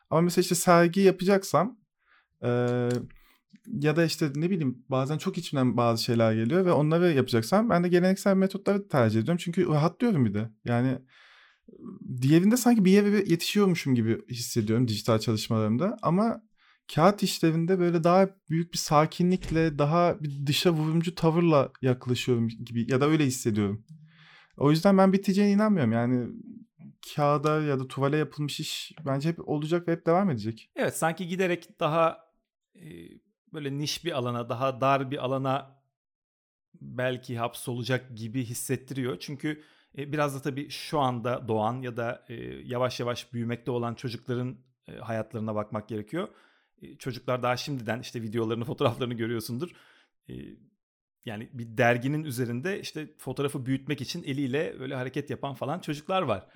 [0.09, 1.77] Ama mesela işte sergi yapacaksam
[2.43, 2.49] e,
[3.65, 7.83] ya da işte ne bileyim bazen çok içimden bazı şeyler geliyor ve onları yapacaksam ben
[7.83, 9.41] de geleneksel metotları tercih ediyorum.
[9.43, 10.49] Çünkü rahatlıyorum bir de.
[10.65, 10.99] Yani
[12.21, 16.41] diğerinde sanki bir yere yetişiyormuşum gibi hissediyorum dijital çalışmalarımda ama
[16.95, 23.01] kağıt işlerinde böyle daha büyük bir sakinlikle daha bir dışa vurumcu tavırla yaklaşıyorum gibi ya
[23.01, 23.85] da öyle hissediyorum.
[24.57, 25.91] O yüzden ben biteceğine inanmıyorum.
[25.91, 26.27] Yani
[27.15, 30.71] kağıda ya da tuvale yapılmış iş bence hep olacak ve hep devam edecek.
[30.75, 32.17] Evet sanki giderek daha
[32.75, 32.83] e,
[33.53, 35.79] böyle niş bir alana, daha dar bir alana
[36.81, 39.19] belki hapsolacak gibi hissettiriyor.
[39.19, 39.63] Çünkü
[39.97, 44.57] e, biraz da tabii şu anda doğan ya da e, yavaş yavaş büyümekte olan çocukların
[44.87, 46.27] e, hayatlarına bakmak gerekiyor.
[46.81, 49.69] E, çocuklar daha şimdiden işte videolarını, fotoğraflarını görüyorsundur.
[50.29, 50.33] E,
[51.25, 56.47] yani bir derginin üzerinde işte fotoğrafı büyütmek için eliyle öyle hareket yapan falan çocuklar var.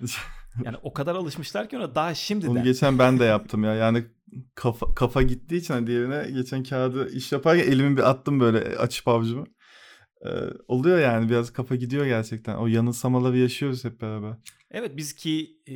[0.64, 2.50] Yani o kadar alışmışlar ki ona daha şimdiden.
[2.50, 3.74] Onu geçen ben de yaptım ya.
[3.74, 4.04] Yani
[4.54, 9.08] kafa, kafa gittiği için hani diğerine geçen kağıdı iş yaparken elimi bir attım böyle açıp
[9.08, 9.46] avucumu.
[10.68, 12.54] Oluyor yani biraz kafa gidiyor gerçekten.
[12.54, 14.34] O yanılsamaları yaşıyoruz hep beraber.
[14.70, 15.74] Evet biz ki e,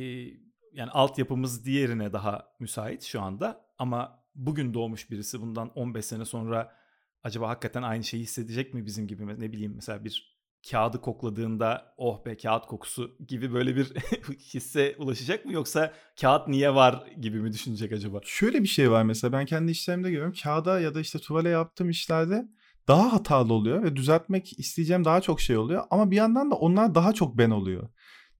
[0.73, 6.75] yani altyapımız diğerine daha müsait şu anda ama bugün doğmuş birisi bundan 15 sene sonra
[7.23, 10.39] acaba hakikaten aynı şeyi hissedecek mi bizim gibi ne bileyim mesela bir
[10.71, 13.85] kağıdı kokladığında oh be kağıt kokusu gibi böyle bir
[14.53, 18.19] hisse ulaşacak mı yoksa kağıt niye var gibi mi düşünecek acaba?
[18.23, 21.89] Şöyle bir şey var mesela ben kendi işlerimde görüyorum kağıda ya da işte tuvale yaptığım
[21.89, 22.47] işlerde
[22.89, 26.95] daha hatalı oluyor ve düzeltmek isteyeceğim daha çok şey oluyor ama bir yandan da onlar
[26.95, 27.89] daha çok ben oluyor.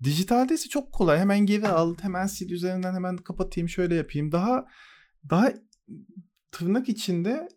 [0.03, 4.65] Dijitalde ise çok kolay hemen geri al hemen sil üzerinden hemen kapatayım şöyle yapayım daha
[5.29, 5.51] daha
[6.51, 7.49] tırnak içinde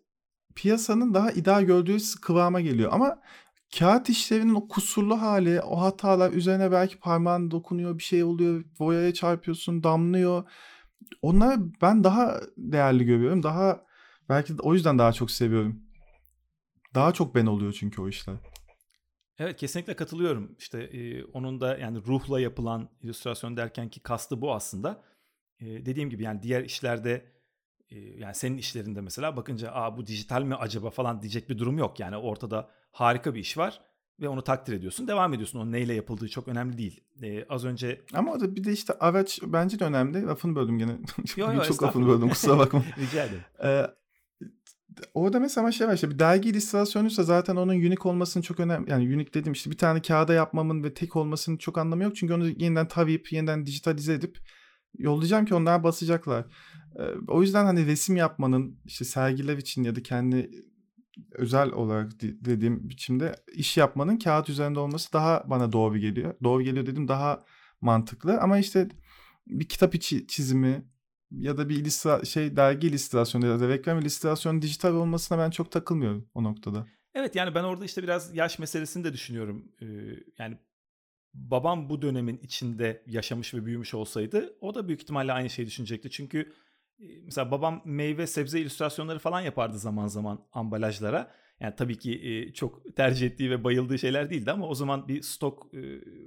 [0.55, 3.19] piyasanın daha ideal gördüğü kıvama geliyor ama
[3.79, 9.13] kağıt işlerinin o kusurlu hali, o hatalar üzerine belki parmağın dokunuyor, bir şey oluyor, boyaya
[9.13, 10.43] çarpıyorsun, damlıyor.
[11.21, 13.43] Onlar ben daha değerli görüyorum.
[13.43, 13.83] Daha
[14.29, 15.92] belki o yüzden daha çok seviyorum.
[16.95, 18.35] Daha çok ben oluyor çünkü o işler.
[19.37, 20.55] Evet kesinlikle katılıyorum.
[20.59, 25.03] İşte e, onun da yani ruhla yapılan illüstrasyon derken ki kastı bu aslında.
[25.59, 27.25] E, dediğim gibi yani diğer işlerde
[27.89, 31.77] e, yani senin işlerinde mesela bakınca aa bu dijital mi acaba falan diyecek bir durum
[31.77, 31.99] yok.
[31.99, 33.81] Yani ortada harika bir iş var
[34.19, 35.07] ve onu takdir ediyorsun.
[35.07, 35.59] Devam ediyorsun.
[35.59, 37.03] Onun neyle yapıldığı çok önemli değil.
[37.23, 38.01] Ee, az önce...
[38.13, 40.25] Ama o da bir de işte araç bence de önemli.
[40.25, 40.91] Lafını böldüm gene.
[41.37, 42.83] Yo, yo, çok lafını böldüm kusura bakma.
[42.97, 43.43] Rica ederim.
[43.63, 43.87] Ee,
[45.13, 48.91] orada mesela şey var işte bir dergi illüstrasyonuysa zaten onun unik olmasının çok önemli.
[48.91, 52.15] Yani unik dedim işte bir tane kağıda yapmamın ve tek olmasının çok anlamı yok.
[52.15, 54.37] Çünkü onu yeniden tarayıp yeniden dijitalize edip
[54.97, 56.45] yollayacağım ki onlar basacaklar.
[57.27, 60.51] O yüzden hani resim yapmanın işte sergiler için ya da kendi
[61.31, 66.35] özel olarak dediğim biçimde iş yapmanın kağıt üzerinde olması daha bana doğru geliyor.
[66.43, 67.43] Doğru geliyor dedim daha
[67.81, 68.89] mantıklı ama işte
[69.47, 70.85] bir kitap içi çizimi
[71.37, 75.71] ya da bir ilistra şey dergi illüstrasyonu ya da reklam illüstrasyonu dijital olmasına ben çok
[75.71, 76.87] takılmıyorum o noktada.
[77.15, 79.71] Evet yani ben orada işte biraz yaş meselesini de düşünüyorum.
[79.81, 79.85] Ee,
[80.37, 80.57] yani
[81.33, 86.09] babam bu dönemin içinde yaşamış ve büyümüş olsaydı o da büyük ihtimalle aynı şeyi düşünecekti.
[86.09, 86.53] Çünkü
[87.23, 91.31] mesela babam meyve sebze illüstrasyonları falan yapardı zaman zaman ambalajlara.
[91.59, 95.71] Yani tabii ki çok tercih ettiği ve bayıldığı şeyler değildi ama o zaman bir stok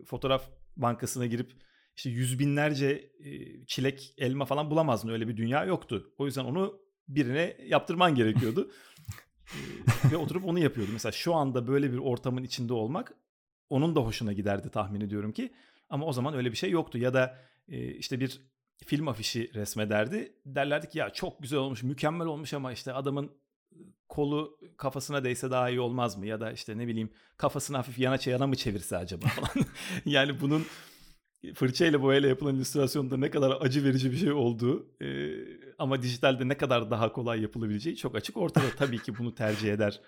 [0.07, 1.53] fotoğraf bankasına girip
[1.97, 3.11] işte yüz binlerce
[3.67, 5.09] çilek, elma falan bulamazdın.
[5.09, 6.13] Öyle bir dünya yoktu.
[6.19, 6.79] O yüzden onu
[7.09, 8.71] birine yaptırman gerekiyordu.
[10.13, 10.91] ve oturup onu yapıyordu.
[10.93, 13.15] Mesela şu anda böyle bir ortamın içinde olmak
[13.71, 15.53] onun da hoşuna giderdi tahmin ediyorum ki.
[15.89, 16.99] Ama o zaman öyle bir şey yoktu.
[16.99, 17.39] Ya da
[17.99, 18.41] işte bir
[18.87, 20.33] film afişi resmederdi.
[20.47, 23.31] Derlerdi ki ya çok güzel olmuş, mükemmel olmuş ama işte adamın
[24.09, 26.27] kolu kafasına değse daha iyi olmaz mı?
[26.27, 29.67] Ya da işte ne bileyim kafasını hafif yana yana mı çevirse acaba falan.
[30.05, 30.67] yani bunun
[31.55, 35.35] fırçayla boyayla yapılan illüstrasyonda ne kadar acı verici bir şey olduğu e,
[35.79, 38.65] ama dijitalde ne kadar daha kolay yapılabileceği çok açık ortada.
[38.77, 40.01] Tabii ki bunu tercih eder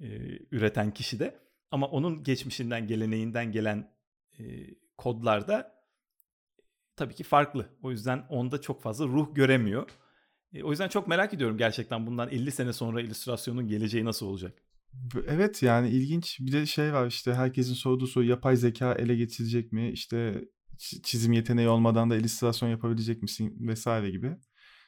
[0.00, 0.06] e,
[0.50, 1.40] üreten kişi de.
[1.70, 3.92] Ama onun geçmişinden, geleneğinden gelen
[4.38, 4.44] e,
[4.98, 5.80] kodlarda
[6.96, 7.68] tabii ki farklı.
[7.82, 9.88] O yüzden onda çok fazla ruh göremiyor.
[10.54, 14.62] E, o yüzden çok merak ediyorum gerçekten bundan 50 sene sonra illüstrasyonun geleceği nasıl olacak?
[15.28, 19.72] Evet yani ilginç bir de şey var işte herkesin sorduğu soru yapay zeka ele geçirecek
[19.72, 19.90] mi?
[19.90, 20.44] İşte
[20.80, 24.36] çizim yeteneği olmadan da illüstrasyon yapabilecek misin vesaire gibi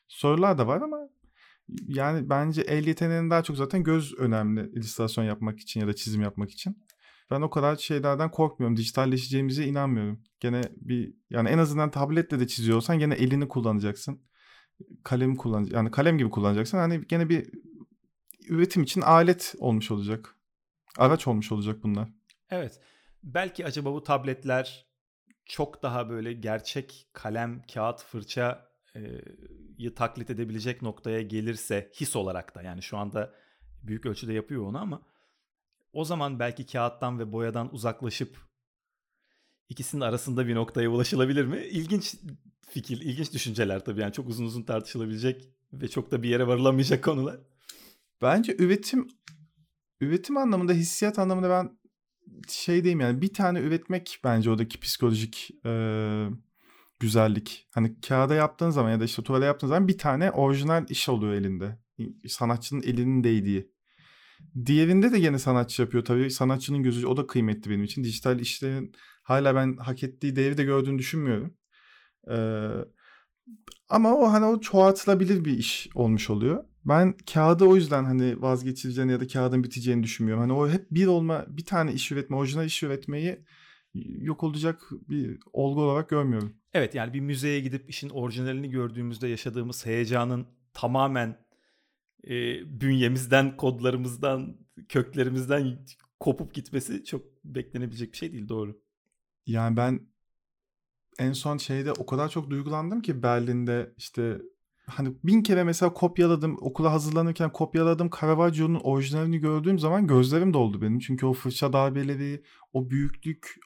[0.09, 1.09] sorular da var ama
[1.86, 6.22] yani bence el yeteneğinin daha çok zaten göz önemli illüstrasyon yapmak için ya da çizim
[6.22, 6.84] yapmak için.
[7.30, 8.76] Ben o kadar şeylerden korkmuyorum.
[8.76, 10.22] Dijitalleşeceğimize inanmıyorum.
[10.40, 14.22] Gene bir yani en azından tabletle de çiziyorsan gene elini kullanacaksın.
[15.05, 16.78] Kalem kullan yani kalem gibi kullanacaksın.
[16.78, 17.51] Hani gene bir
[18.49, 20.36] üretim için alet olmuş olacak.
[20.99, 22.09] Araç olmuş olacak bunlar.
[22.51, 22.80] Evet.
[23.22, 24.91] Belki acaba bu tabletler
[25.45, 32.62] çok daha böyle gerçek kalem, kağıt, fırça e, taklit edebilecek noktaya gelirse his olarak da
[32.62, 33.34] yani şu anda
[33.82, 35.03] büyük ölçüde yapıyor onu ama
[35.93, 38.38] o zaman belki kağıttan ve boyadan uzaklaşıp
[39.68, 41.59] ikisinin arasında bir noktaya ulaşılabilir mi?
[41.59, 42.14] İlginç
[42.68, 44.01] fikir, ilginç düşünceler tabii.
[44.01, 47.40] Yani çok uzun uzun tartışılabilecek ve çok da bir yere varılamayacak konular.
[48.22, 49.09] Bence üretim
[50.01, 51.78] üretim anlamında, hissiyat anlamında ben
[52.48, 55.72] şey diyeyim yani bir tane üretmek bence oradaki psikolojik e,
[57.00, 57.68] güzellik.
[57.70, 61.32] Hani kağıda yaptığın zaman ya da işte tuvale yaptığın zaman bir tane orijinal iş oluyor
[61.32, 61.78] elinde.
[62.28, 63.72] Sanatçının elinin değdiği.
[64.66, 66.30] Diğerinde de gene sanatçı yapıyor tabii.
[66.30, 68.04] Sanatçının gözü o da kıymetli benim için.
[68.04, 68.92] Dijital işlerin
[69.22, 71.54] hala ben hak ettiği değeri de gördüğünü düşünmüyorum.
[72.30, 72.68] Ee,
[73.88, 76.64] ama o hani o çoğaltılabilir bir iş olmuş oluyor.
[76.85, 80.41] Ben kağıdı o yüzden hani vazgeçileceğini ya da kağıdın biteceğini düşünmüyorum.
[80.43, 83.45] Hani o hep bir olma, bir tane iş üretme, orijinal iş üretmeyi
[83.95, 86.57] yok olacak bir olgu olarak görmüyorum.
[86.72, 91.39] Evet yani bir müzeye gidip işin orijinalini gördüğümüzde yaşadığımız heyecanın tamamen
[92.24, 92.30] e,
[92.80, 94.57] bünyemizden, kodlarımızdan,
[94.89, 95.87] köklerimizden
[96.20, 98.83] kopup gitmesi çok beklenebilecek bir şey değil doğru.
[99.47, 100.01] Yani ben
[101.18, 104.39] en son şeyde o kadar çok duygulandım ki Berlin'de işte
[104.87, 110.99] hani bin kere mesela kopyaladım okula hazırlanırken kopyaladım Caravaggio'nun orijinalini gördüğüm zaman gözlerim doldu benim.
[110.99, 113.57] Çünkü o fırça darbeleri, o büyüklük,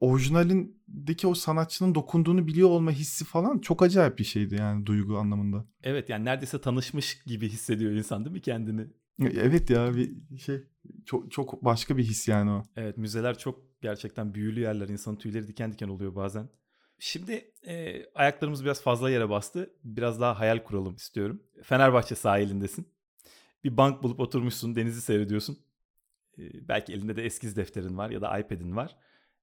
[0.00, 5.66] orijinalindeki o sanatçının dokunduğunu biliyor olma hissi falan çok acayip bir şeydi yani duygu anlamında.
[5.82, 8.86] Evet yani neredeyse tanışmış gibi hissediyor insan değil mi kendini?
[9.20, 10.62] Evet ya bir şey
[11.06, 12.62] çok çok başka bir his yani o.
[12.76, 14.88] Evet müzeler çok gerçekten büyülü yerler.
[14.88, 16.48] İnsanın tüyleri diken diken oluyor bazen.
[16.98, 19.74] Şimdi e, ayaklarımız biraz fazla yere bastı.
[19.84, 21.42] Biraz daha hayal kuralım istiyorum.
[21.62, 22.88] Fenerbahçe sahilindesin.
[23.64, 25.58] Bir bank bulup oturmuşsun, denizi seyrediyorsun.
[26.38, 28.96] E, belki elinde de eskiz defterin var ya da iPad'in var.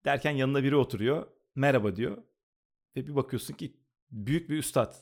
[0.05, 1.27] Derken yanına biri oturuyor.
[1.55, 2.17] Merhaba diyor.
[2.95, 3.73] Ve bir bakıyorsun ki
[4.11, 4.95] büyük bir üstad.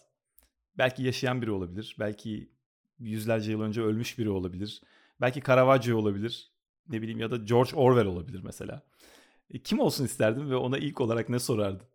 [0.78, 1.96] Belki yaşayan biri olabilir.
[2.00, 2.52] Belki
[3.00, 4.82] yüzlerce yıl önce ölmüş biri olabilir.
[5.22, 6.52] Belki Caravaggio olabilir.
[6.90, 8.84] Ne bileyim ya da George Orwell olabilir mesela.
[9.50, 11.88] E, kim olsun isterdin ve ona ilk olarak ne sorardın?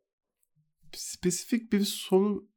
[0.96, 2.48] Spesifik bir soru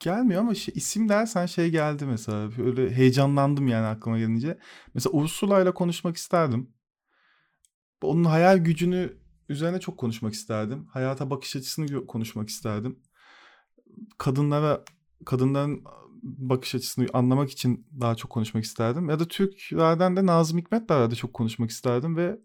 [0.00, 2.56] gelmiyor ama şey, isim dersen şey geldi mesela.
[2.58, 4.58] Böyle heyecanlandım yani aklıma gelince.
[4.94, 6.74] Mesela Ursula ile konuşmak isterdim.
[8.02, 9.18] Onun hayal gücünü
[9.48, 10.86] üzerine çok konuşmak isterdim.
[10.86, 12.98] Hayata bakış açısını konuşmak isterdim.
[14.18, 14.84] Kadınlara
[15.26, 15.84] kadınların
[16.22, 19.08] bakış açısını anlamak için daha çok konuşmak isterdim.
[19.08, 22.40] Ya da Türklerden de Nazım Hikmet'le de çok konuşmak isterdim ve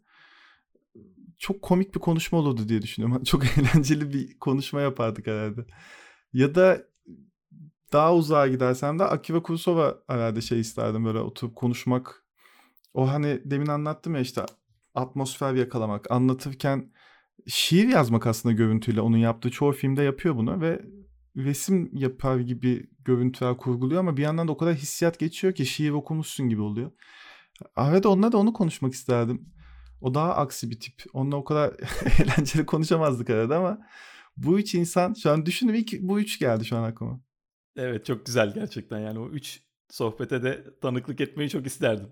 [1.39, 3.23] çok komik bir konuşma olurdu diye düşünüyorum.
[3.23, 5.65] Çok eğlenceli bir konuşma yapardık herhalde.
[6.33, 6.85] Ya da
[7.93, 12.23] daha uzağa gidersem de Akira Kurosawa herhalde şey isterdim böyle oturup konuşmak.
[12.93, 14.41] O hani demin anlattım ya işte
[14.95, 16.91] atmosfer yakalamak, anlatırken
[17.47, 20.81] şiir yazmak aslında görüntüyle onun yaptığı çoğu filmde yapıyor bunu ve
[21.37, 25.91] resim yapar gibi görüntüler kurguluyor ama bir yandan da o kadar hissiyat geçiyor ki şiir
[25.91, 26.91] okumuşsun gibi oluyor.
[27.77, 29.53] Evet onunla da onu konuşmak isterdim.
[30.01, 31.03] O daha aksi bir tip.
[31.13, 31.73] Onunla o kadar
[32.19, 33.79] eğlenceli konuşamazdık arada ama
[34.37, 37.21] bu üç insan şu an düşündüm ilk bu üç geldi şu an aklıma.
[37.75, 42.07] Evet çok güzel gerçekten yani o üç sohbete de tanıklık etmeyi çok isterdim.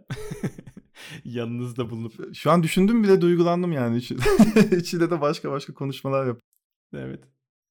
[1.26, 2.36] Yanınızda bulunup.
[2.36, 3.98] Şu an düşündüm bile duygulandım yani.
[4.78, 6.40] İçinde de başka başka konuşmalar yap.
[6.94, 7.24] Evet.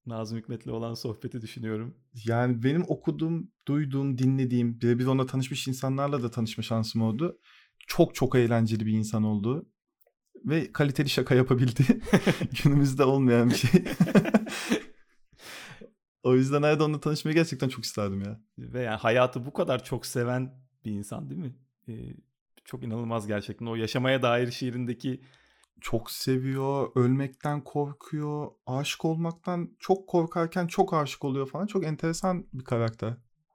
[0.06, 1.94] Nazım Hikmet'le olan sohbeti düşünüyorum.
[2.24, 7.38] Yani benim okuduğum, duyduğum, dinlediğim, birebir onunla tanışmış insanlarla da tanışma şansım oldu.
[7.86, 9.66] Çok çok eğlenceli bir insan oldu.
[10.46, 11.82] Ve kaliteli şaka yapabildi.
[12.62, 13.84] Günümüzde olmayan bir şey.
[16.22, 18.40] o yüzden nerede onunla tanışmayı gerçekten çok isterdim ya.
[18.58, 21.54] Ve yani hayatı bu kadar çok seven bir insan değil mi?
[21.88, 21.92] Ee,
[22.64, 23.66] çok inanılmaz gerçekten.
[23.66, 25.20] O yaşamaya dair şiirindeki
[25.80, 31.66] çok seviyor, ölmekten korkuyor, aşık olmaktan çok korkarken çok aşık oluyor falan.
[31.66, 33.14] Çok enteresan bir karakter.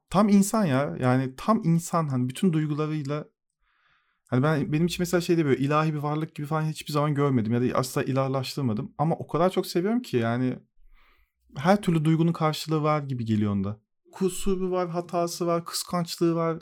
[0.10, 0.96] Tam insan ya.
[1.00, 3.26] Yani tam insan hani bütün duygularıyla
[4.32, 7.54] Hani ben benim için mesela şeyde böyle ilahi bir varlık gibi falan hiçbir zaman görmedim
[7.54, 8.94] ya da asla ilahlaştırmadım.
[8.98, 10.60] Ama o kadar çok seviyorum ki yani
[11.58, 13.80] her türlü duygunun karşılığı var gibi geliyor onda.
[14.12, 16.60] Kusuru var, hatası var, kıskançlığı var.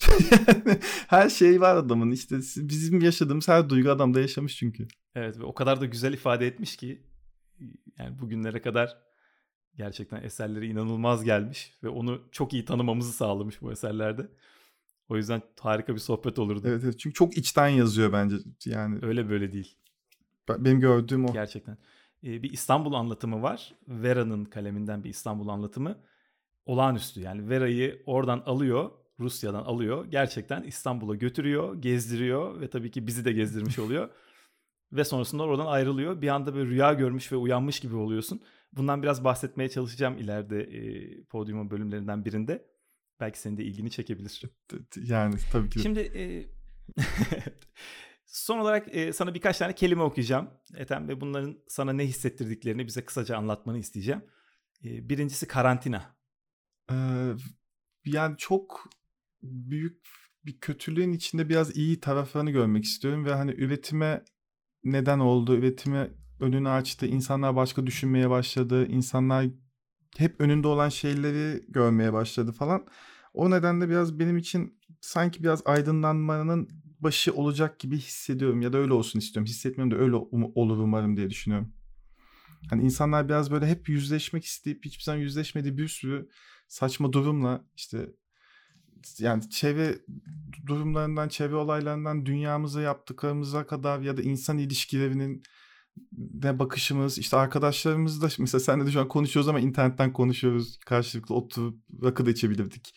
[1.06, 4.88] her şey var adamın işte bizim yaşadığımız her duygu adamda yaşamış çünkü.
[5.14, 7.06] Evet ve o kadar da güzel ifade etmiş ki
[7.98, 8.98] yani bugünlere kadar
[9.76, 14.28] gerçekten eserleri inanılmaz gelmiş ve onu çok iyi tanımamızı sağlamış bu eserlerde.
[15.12, 16.62] O yüzden harika bir sohbet olurdu.
[16.64, 18.98] Evet, evet çünkü çok içten yazıyor bence yani.
[19.02, 19.76] Öyle böyle değil.
[20.48, 21.32] Benim gördüğüm o.
[21.32, 21.76] Gerçekten.
[22.24, 23.74] Ee, bir İstanbul anlatımı var.
[23.88, 25.98] Vera'nın kaleminden bir İstanbul anlatımı.
[26.66, 28.90] Olağanüstü yani Vera'yı oradan alıyor
[29.20, 30.06] Rusya'dan alıyor.
[30.06, 34.08] Gerçekten İstanbul'a götürüyor, gezdiriyor ve tabii ki bizi de gezdirmiş oluyor.
[34.92, 36.22] ve sonrasında oradan ayrılıyor.
[36.22, 38.42] Bir anda böyle rüya görmüş ve uyanmış gibi oluyorsun.
[38.72, 42.71] Bundan biraz bahsetmeye çalışacağım ileride e, podyumun bölümlerinden birinde.
[43.22, 44.42] Belki senin de ilgini çekebilir.
[44.96, 45.80] Yani tabii ki.
[45.80, 46.22] Şimdi e,
[48.26, 50.50] son olarak e, sana birkaç tane kelime okuyacağım.
[50.74, 54.22] Ethem ve bunların sana ne hissettirdiklerini bize kısaca anlatmanı isteyeceğim.
[54.84, 56.16] E, birincisi karantina.
[56.90, 56.94] Ee,
[58.04, 58.90] yani çok
[59.42, 60.06] büyük
[60.46, 64.24] bir kötülüğün içinde biraz iyi taraflarını görmek istiyorum ve hani üretime
[64.84, 66.10] neden oldu, üretime
[66.40, 69.46] önünü açtı, insanlar başka düşünmeye başladı, insanlar
[70.16, 72.86] hep önünde olan şeyleri görmeye başladı falan.
[73.34, 76.68] O nedenle biraz benim için sanki biraz aydınlanmanın
[77.00, 79.46] başı olacak gibi hissediyorum ya da öyle olsun istiyorum.
[79.46, 81.72] Hissetmiyorum da öyle um- olur umarım diye düşünüyorum.
[82.70, 86.28] Hani insanlar biraz böyle hep yüzleşmek isteyip hiçbir zaman yüzleşmediği bir sürü
[86.68, 88.08] saçma durumla işte
[89.18, 89.98] yani çevre
[90.66, 95.42] durumlarından, çevre olaylarından dünyamıza yaptıklarımıza kadar ya da insan ilişkilerinin
[96.34, 101.34] ne bakışımız işte arkadaşlarımız da mesela senle de şu an konuşuyoruz ama internetten konuşuyoruz karşılıklı
[101.34, 102.94] oturup rakı da içebilirdik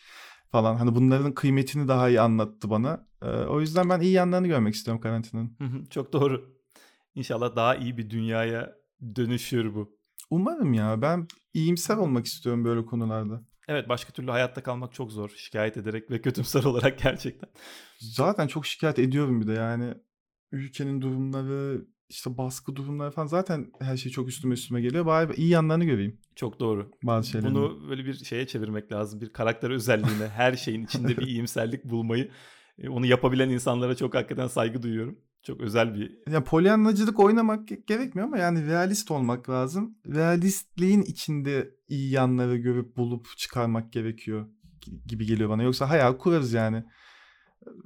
[0.50, 4.74] falan hani bunların kıymetini daha iyi anlattı bana ee, o yüzden ben iyi yanlarını görmek
[4.74, 5.86] istiyorum karantinanın.
[5.90, 6.56] Çok doğru.
[7.14, 8.74] İnşallah daha iyi bir dünyaya
[9.16, 9.96] dönüşür bu.
[10.30, 13.42] Umarım ya ben iyimser olmak istiyorum böyle konularda.
[13.68, 15.30] Evet başka türlü hayatta kalmak çok zor.
[15.36, 17.50] Şikayet ederek ve kötümser olarak gerçekten.
[17.98, 19.94] Zaten çok şikayet ediyorum bir de yani
[20.52, 25.06] ülkenin durumları işte baskı durumları falan zaten her şey çok üstüme üstüme geliyor.
[25.06, 26.18] Bari iyi yanlarını göreyim.
[26.36, 26.90] Çok doğru.
[27.02, 27.54] Bazı şeylerin.
[27.54, 29.20] Bunu böyle bir şeye çevirmek lazım.
[29.20, 32.30] Bir karakter özelliğine her şeyin içinde bir iyimserlik bulmayı.
[32.78, 35.18] E, onu yapabilen insanlara çok hakikaten saygı duyuyorum.
[35.42, 36.32] Çok özel bir...
[36.32, 39.98] Ya polyanlacılık oynamak gerekmiyor ama yani realist olmak lazım.
[40.06, 44.46] Realistliğin içinde iyi yanları görüp bulup çıkarmak gerekiyor
[45.06, 45.62] gibi geliyor bana.
[45.62, 46.84] Yoksa hayal kurarız yani.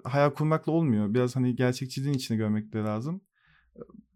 [0.04, 1.14] Hayal kurmakla olmuyor.
[1.14, 3.20] Biraz hani gerçekçiliğin içine görmek de lazım.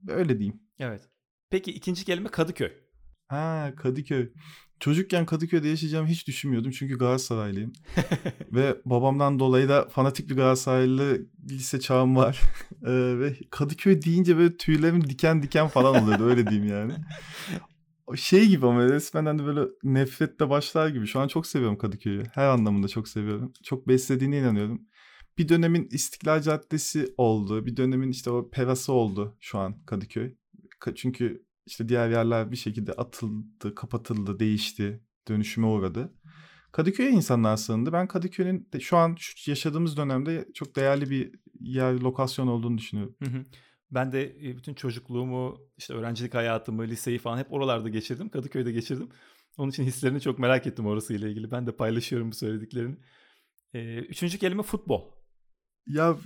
[0.09, 0.61] Öyle diyeyim.
[0.79, 1.09] Evet.
[1.51, 2.73] Peki ikinci kelime Kadıköy.
[3.29, 4.33] Ha Kadıköy.
[4.81, 7.73] Çocukken Kadıköy'de yaşayacağımı hiç düşünmüyordum çünkü Galatasaraylıyım.
[8.53, 12.41] ve babamdan dolayı da fanatik bir Galatasaraylı lise çağım var.
[12.87, 16.93] ee, ve Kadıköy deyince böyle tüylerim diken diken falan oluyordu öyle diyeyim yani.
[18.17, 21.07] Şey gibi ama resmen hani böyle nefretle başlar gibi.
[21.07, 22.25] Şu an çok seviyorum Kadıköy'ü.
[22.35, 23.53] Her anlamında çok seviyorum.
[23.63, 24.83] Çok beslediğine inanıyorum.
[25.39, 27.67] Bir dönemin İstiklal Caddesi oldu.
[27.67, 30.35] Bir dönemin işte o perası oldu şu an Kadıköy.
[30.95, 36.15] Çünkü işte diğer yerler bir şekilde atıldı, kapatıldı, değişti, dönüşüme uğradı.
[36.73, 37.93] Kadıköy'e insanlar sığındı.
[37.93, 43.17] Ben Kadıköy'ün şu an şu yaşadığımız dönemde çok değerli bir yer, lokasyon olduğunu düşünüyorum.
[43.23, 43.45] Hı hı.
[43.91, 48.29] Ben de e, bütün çocukluğumu, işte öğrencilik hayatımı, liseyi falan hep oralarda geçirdim.
[48.29, 49.09] Kadıköy'de geçirdim.
[49.59, 51.51] Onun için hislerini çok merak ettim orasıyla ilgili.
[51.51, 52.97] Ben de paylaşıyorum bu söylediklerini.
[54.09, 55.24] Üçüncü kelime futbol.
[55.87, 56.17] Ya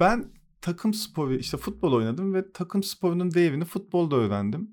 [0.00, 4.70] ben takım sporu işte futbol oynadım ve takım sporunun değerini futbolda öğrendim.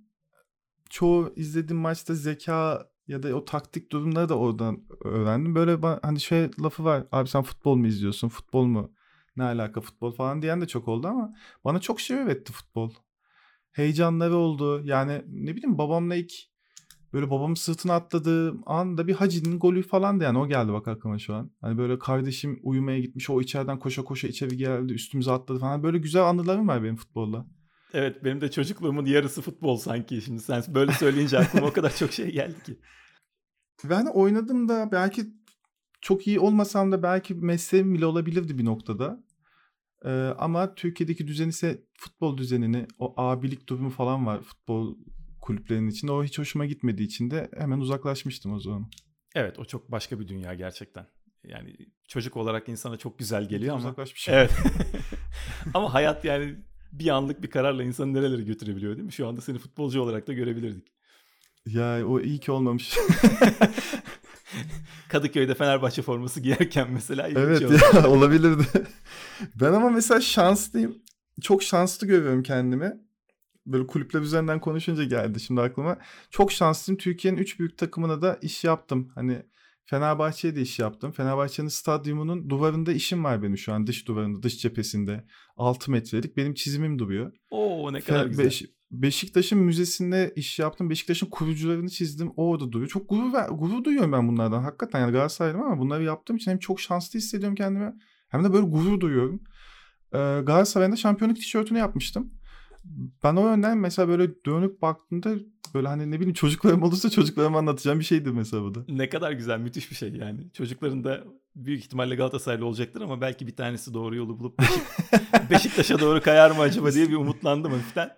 [0.89, 5.55] Çoğu izlediğim maçta zeka ya da o taktik durumları da oradan öğrendim.
[5.55, 7.07] Böyle hani şey lafı var.
[7.11, 8.29] Abi sen futbol mu izliyorsun?
[8.29, 8.93] Futbol mu?
[9.35, 11.33] Ne alaka futbol falan diyen de çok oldu ama
[11.65, 12.91] bana çok şey öğretti futbol.
[13.71, 14.81] Heyecanları oldu.
[14.85, 16.33] Yani ne bileyim babamla ilk
[17.13, 21.19] böyle babamın sırtına atladığım anda bir Hacı'nın golü falan da yani o geldi bak aklıma
[21.19, 21.51] şu an.
[21.61, 25.83] Hani böyle kardeşim uyumaya gitmiş o içeriden koşa koşa içeri geldi üstümüze atladı falan.
[25.83, 27.45] Böyle güzel anılarım var benim futbolla.
[27.93, 30.21] Evet benim de çocukluğumun yarısı futbol sanki.
[30.21, 32.79] Şimdi sen böyle söyleyince aklıma o kadar çok şey geldi ki.
[33.83, 35.25] Ben oynadım da belki
[36.01, 39.23] çok iyi olmasam da belki mesleğim bile olabilirdi bir noktada.
[40.05, 44.95] Ee, ama Türkiye'deki düzen ise futbol düzenini, o abilik durumu falan var futbol
[45.43, 46.11] kulüplerinin içinde.
[46.11, 48.91] O hiç hoşuma gitmediği için de hemen uzaklaşmıştım o zaman.
[49.35, 51.07] Evet o çok başka bir dünya gerçekten.
[51.43, 51.75] Yani
[52.07, 53.85] çocuk olarak insana çok güzel geliyor ama.
[53.85, 54.33] Uzaklaşmışım.
[54.33, 54.51] Evet.
[55.73, 56.55] ama hayat yani
[56.91, 59.13] bir anlık bir kararla insanı nerelere götürebiliyor değil mi?
[59.13, 60.87] Şu anda seni futbolcu olarak da görebilirdik.
[61.65, 62.93] Ya o iyi ki olmamış.
[65.09, 67.27] Kadıköy'de Fenerbahçe forması giyerken mesela.
[67.27, 68.63] Evet ya, olabilirdi.
[69.55, 70.97] Ben ama mesela şanslıyım.
[71.41, 72.93] Çok şanslı görüyorum kendimi
[73.65, 75.97] böyle kulüpler üzerinden konuşunca geldi şimdi aklıma.
[76.29, 76.97] Çok şanslıyım.
[76.97, 79.11] Türkiye'nin üç büyük takımına da iş yaptım.
[79.15, 79.43] Hani
[79.85, 81.11] Fenerbahçe'ye de iş yaptım.
[81.11, 83.87] Fenerbahçe'nin stadyumunun duvarında işim var benim şu an.
[83.87, 85.25] Dış duvarında, dış cephesinde.
[85.57, 87.31] 6 metrelik benim çizimim duruyor.
[87.51, 88.45] Oo ne kadar Fe- güzel.
[88.45, 90.89] Beş- Beşiktaş'ın müzesinde iş yaptım.
[90.89, 92.31] Beşiktaş'ın kurucularını çizdim.
[92.37, 92.89] O orada duruyor.
[92.89, 94.63] Çok gurur, ver, gurur duyuyorum ben bunlardan.
[94.63, 97.93] Hakikaten yani Galatasaraylıyım ama bunları yaptığım için hem çok şanslı hissediyorum kendimi.
[98.29, 99.43] Hem de böyle gurur duyuyorum.
[100.13, 102.33] Ee, Galatasaray'ın da şampiyonluk tişörtünü yapmıştım
[103.23, 105.35] ben o yönden mesela böyle dönüp baktığımda
[105.73, 108.85] böyle hani ne bileyim çocuklarım olursa çocuklarıma anlatacağım bir şeydi mesela bu da.
[108.87, 110.51] Ne kadar güzel müthiş bir şey yani.
[110.53, 111.23] Çocukların da
[111.55, 114.83] büyük ihtimalle Galatasaraylı olacaktır ama belki bir tanesi doğru yolu bulup Beşik,
[115.49, 118.11] Beşiktaş'a doğru kayar mı acaba diye bir umutlandım hafiften.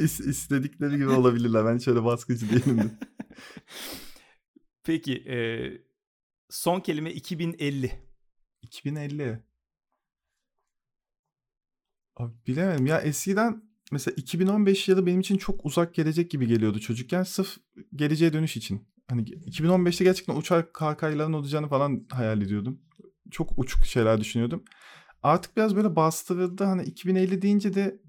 [0.04, 1.66] İstedikleri gibi olabilirler.
[1.66, 2.92] Ben hiç öyle baskıcı değilim.
[4.84, 5.38] Peki e,
[6.50, 7.92] son kelime 2050.
[8.62, 9.49] 2050.
[12.20, 13.62] Abi bilemedim ya eskiden
[13.92, 17.56] mesela 2015 yılı benim için çok uzak gelecek gibi geliyordu çocukken sırf
[17.94, 18.88] geleceğe dönüş için.
[19.08, 22.80] Hani 2015'te gerçekten uçak kalkayların olacağını falan hayal ediyordum.
[23.30, 24.64] Çok uçuk şeyler düşünüyordum.
[25.22, 26.64] Artık biraz böyle bastırıldı.
[26.64, 28.00] Hani 2050 deyince de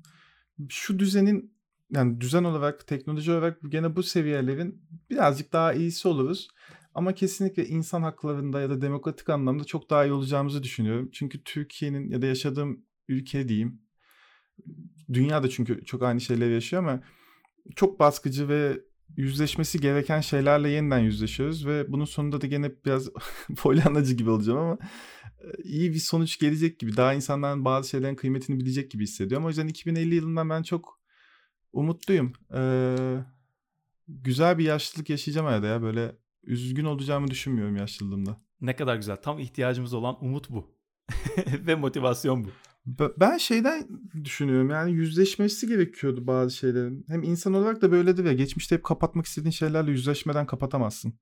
[0.69, 1.53] şu düzenin
[1.91, 6.47] yani düzen olarak, teknoloji olarak gene bu seviyelerin birazcık daha iyisi oluruz.
[6.95, 11.09] Ama kesinlikle insan haklarında ya da demokratik anlamda çok daha iyi olacağımızı düşünüyorum.
[11.13, 13.81] Çünkü Türkiye'nin ya da yaşadığım ülke diyeyim.
[15.13, 17.03] Dünya da çünkü çok aynı şeyleri yaşıyor ama
[17.75, 18.81] çok baskıcı ve
[19.17, 23.09] yüzleşmesi gereken şeylerle yeniden yüzleşiyoruz ve bunun sonunda da gene biraz
[23.57, 24.77] polyanlacı gibi olacağım ama
[25.63, 26.97] iyi bir sonuç gelecek gibi.
[26.97, 29.45] Daha insanların bazı şeylerin kıymetini bilecek gibi hissediyorum.
[29.45, 30.99] O yüzden 2050 yılından ben çok
[31.73, 32.33] umutluyum.
[32.53, 33.17] Ee,
[34.07, 35.81] güzel bir yaşlılık yaşayacağım herhalde ya.
[35.81, 38.41] Böyle üzgün olacağımı düşünmüyorum yaşlılığımda.
[38.61, 39.15] Ne kadar güzel.
[39.15, 40.75] Tam ihtiyacımız olan umut bu.
[41.47, 42.49] Ve motivasyon bu.
[42.85, 43.87] Ben şeyden
[44.23, 47.05] düşünüyorum yani yüzleşmesi gerekiyordu bazı şeylerin.
[47.07, 51.13] Hem insan olarak da böyledir ya geçmişte hep kapatmak istediğin şeylerle yüzleşmeden kapatamazsın.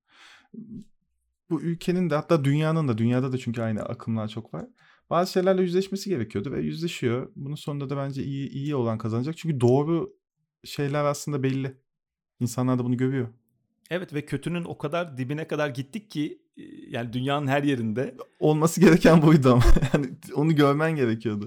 [1.49, 4.65] Bu ülkenin de hatta dünyanın da dünyada da çünkü aynı akımlar çok var.
[5.09, 7.31] Bazı şeylerle yüzleşmesi gerekiyordu ve yüzleşiyor.
[7.35, 9.37] Bunun sonunda da bence iyi iyi olan kazanacak.
[9.37, 10.13] Çünkü doğru
[10.63, 11.77] şeyler aslında belli.
[12.39, 13.27] İnsanlar da bunu görüyor.
[13.89, 16.41] Evet ve kötünün o kadar dibine kadar gittik ki
[16.87, 18.15] yani dünyanın her yerinde.
[18.39, 19.63] Olması gereken buydu ama.
[19.93, 21.45] yani onu görmen gerekiyordu.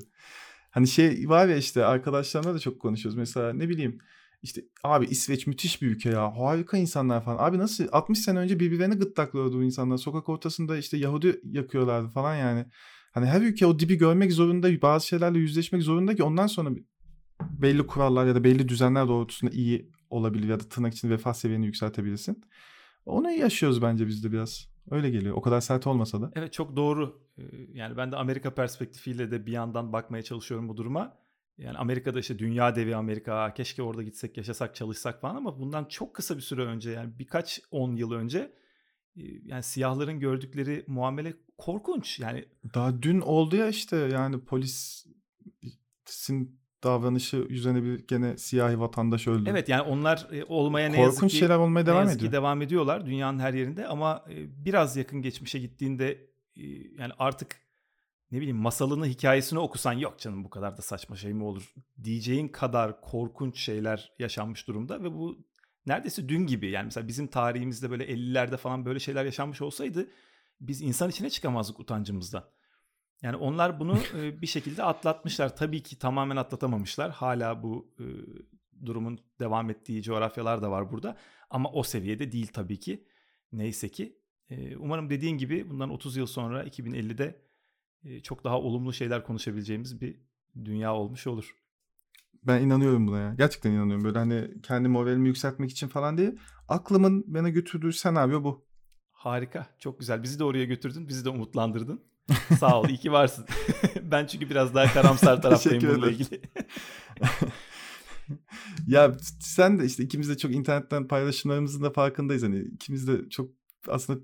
[0.70, 3.18] Hani şey var ya işte arkadaşlarımla da çok konuşuyoruz.
[3.18, 3.98] Mesela ne bileyim
[4.42, 6.36] işte abi İsveç müthiş bir ülke ya.
[6.36, 7.48] Harika insanlar falan.
[7.48, 9.96] Abi nasıl 60 sene önce birbirlerini gırtlaklıyordu bu insanlar.
[9.96, 12.66] Sokak ortasında işte Yahudi yakıyorlardı falan yani.
[13.12, 16.70] Hani her ülke o dibi görmek zorunda, bazı şeylerle yüzleşmek zorunda ki ondan sonra
[17.40, 21.66] belli kurallar ya da belli düzenler doğrultusunda iyi olabilir ya da tırnak için vefat seviyeni
[21.66, 22.44] yükseltebilirsin.
[23.06, 24.72] Onu yaşıyoruz bence biz de biraz.
[24.90, 25.36] Öyle geliyor.
[25.36, 26.32] O kadar sert olmasa da.
[26.34, 27.22] Evet çok doğru.
[27.72, 31.18] Yani ben de Amerika perspektifiyle de bir yandan bakmaya çalışıyorum bu duruma.
[31.58, 36.14] Yani Amerika'da işte dünya devi Amerika, keşke orada gitsek, yaşasak, çalışsak falan ama bundan çok
[36.14, 38.52] kısa bir süre önce yani birkaç on yıl önce
[39.44, 42.20] yani siyahların gördükleri muamele korkunç.
[42.20, 42.44] Yani
[42.74, 49.50] daha dün oldu ya işte yani polisin davranışı yüzüne bir gene siyahi vatandaş öldü.
[49.50, 52.30] Evet yani onlar olmaya ne Korkunç yazık ki, şeyler olmaya devam ne ediyor.
[52.30, 54.24] Ki devam ediyorlar dünyanın her yerinde ama
[54.56, 56.30] biraz yakın geçmişe gittiğinde
[56.98, 57.56] yani artık
[58.30, 61.74] ne bileyim masalını hikayesini okusan yok canım bu kadar da saçma şey mi olur
[62.04, 65.46] diyeceğin kadar korkunç şeyler yaşanmış durumda ve bu
[65.86, 70.08] neredeyse dün gibi yani mesela bizim tarihimizde böyle 50'lerde falan böyle şeyler yaşanmış olsaydı
[70.60, 72.44] biz insan içine çıkamazdık utancımızdan.
[73.22, 73.98] Yani onlar bunu
[74.42, 75.56] bir şekilde atlatmışlar.
[75.56, 77.10] Tabii ki tamamen atlatamamışlar.
[77.10, 77.94] Hala bu
[78.86, 81.16] durumun devam ettiği coğrafyalar da var burada.
[81.50, 83.04] Ama o seviyede değil tabii ki.
[83.52, 84.18] Neyse ki.
[84.78, 87.42] Umarım dediğin gibi bundan 30 yıl sonra 2050'de
[88.22, 90.20] çok daha olumlu şeyler konuşabileceğimiz bir
[90.64, 91.56] dünya olmuş olur.
[92.42, 93.34] Ben inanıyorum buna ya.
[93.34, 94.04] Gerçekten inanıyorum.
[94.04, 96.38] Böyle hani kendi moralimi yükseltmek için falan değil.
[96.68, 98.66] Aklımın bana götürdüğü senaryo bu.
[99.10, 99.66] Harika.
[99.78, 100.22] Çok güzel.
[100.22, 101.08] Bizi de oraya götürdün.
[101.08, 102.04] Bizi de umutlandırdın.
[102.60, 102.88] Sağ ol.
[102.88, 103.46] iyi ki varsın.
[104.02, 106.42] ben çünkü biraz daha karamsar taraftayım bununla ilgili.
[108.86, 112.42] ya sen de işte ikimiz de çok internetten paylaşımlarımızın da farkındayız.
[112.42, 113.50] Hani ikimiz de çok
[113.88, 114.20] aslında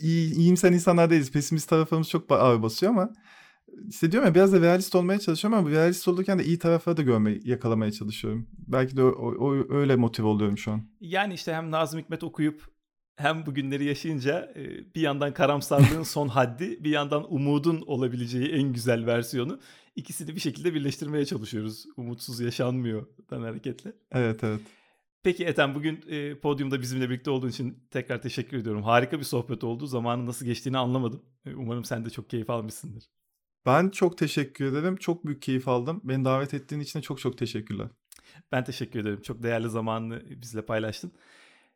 [0.00, 1.32] iyi, iyimser insanlar değiliz.
[1.32, 3.10] Pesimist tarafımız çok ağır basıyor ama
[3.88, 7.02] işte diyorum ya biraz da realist olmaya çalışıyorum ama realist olurken de iyi tarafları da
[7.02, 8.48] görmeye, yakalamaya çalışıyorum.
[8.52, 10.88] Belki de o, o, öyle motive oluyorum şu an.
[11.00, 12.72] Yani işte hem Nazım Hikmet okuyup
[13.16, 14.54] hem bugünleri yaşayınca
[14.94, 19.60] bir yandan karamsarlığın son haddi bir yandan umudun olabileceği en güzel versiyonu
[19.96, 21.86] ikisini bir şekilde birleştirmeye çalışıyoruz.
[21.96, 23.92] Umutsuz yaşanmıyordan hareketle.
[24.12, 24.60] Evet evet.
[25.22, 28.82] Peki Ethem bugün e, podyumda bizimle birlikte olduğun için tekrar teşekkür ediyorum.
[28.82, 29.86] Harika bir sohbet oldu.
[29.86, 31.22] Zamanın nasıl geçtiğini anlamadım.
[31.46, 33.04] E, umarım sen de çok keyif almışsındır.
[33.66, 34.96] Ben çok teşekkür ederim.
[34.96, 36.00] Çok büyük keyif aldım.
[36.04, 37.88] Beni davet ettiğin için de çok çok teşekkürler.
[38.52, 39.22] Ben teşekkür ederim.
[39.22, 41.12] Çok değerli zamanını bizle paylaştın.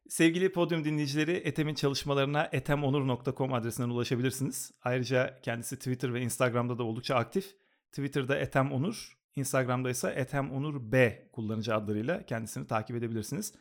[0.09, 4.73] Sevgili Podium dinleyicileri Ethem'in çalışmalarına ethemonur.com adresinden ulaşabilirsiniz.
[4.83, 7.57] Ayrıca kendisi Twitter ve Instagram'da da oldukça aktif.
[7.93, 13.55] Twitter'da Ethem Onur, Instagram'da ise Ethem Onur B kullanıcı adlarıyla kendisini takip edebilirsiniz.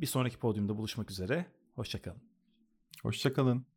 [0.00, 1.46] Bir sonraki podyumda buluşmak üzere.
[1.74, 2.22] Hoşçakalın.
[3.02, 3.69] Hoşçakalın.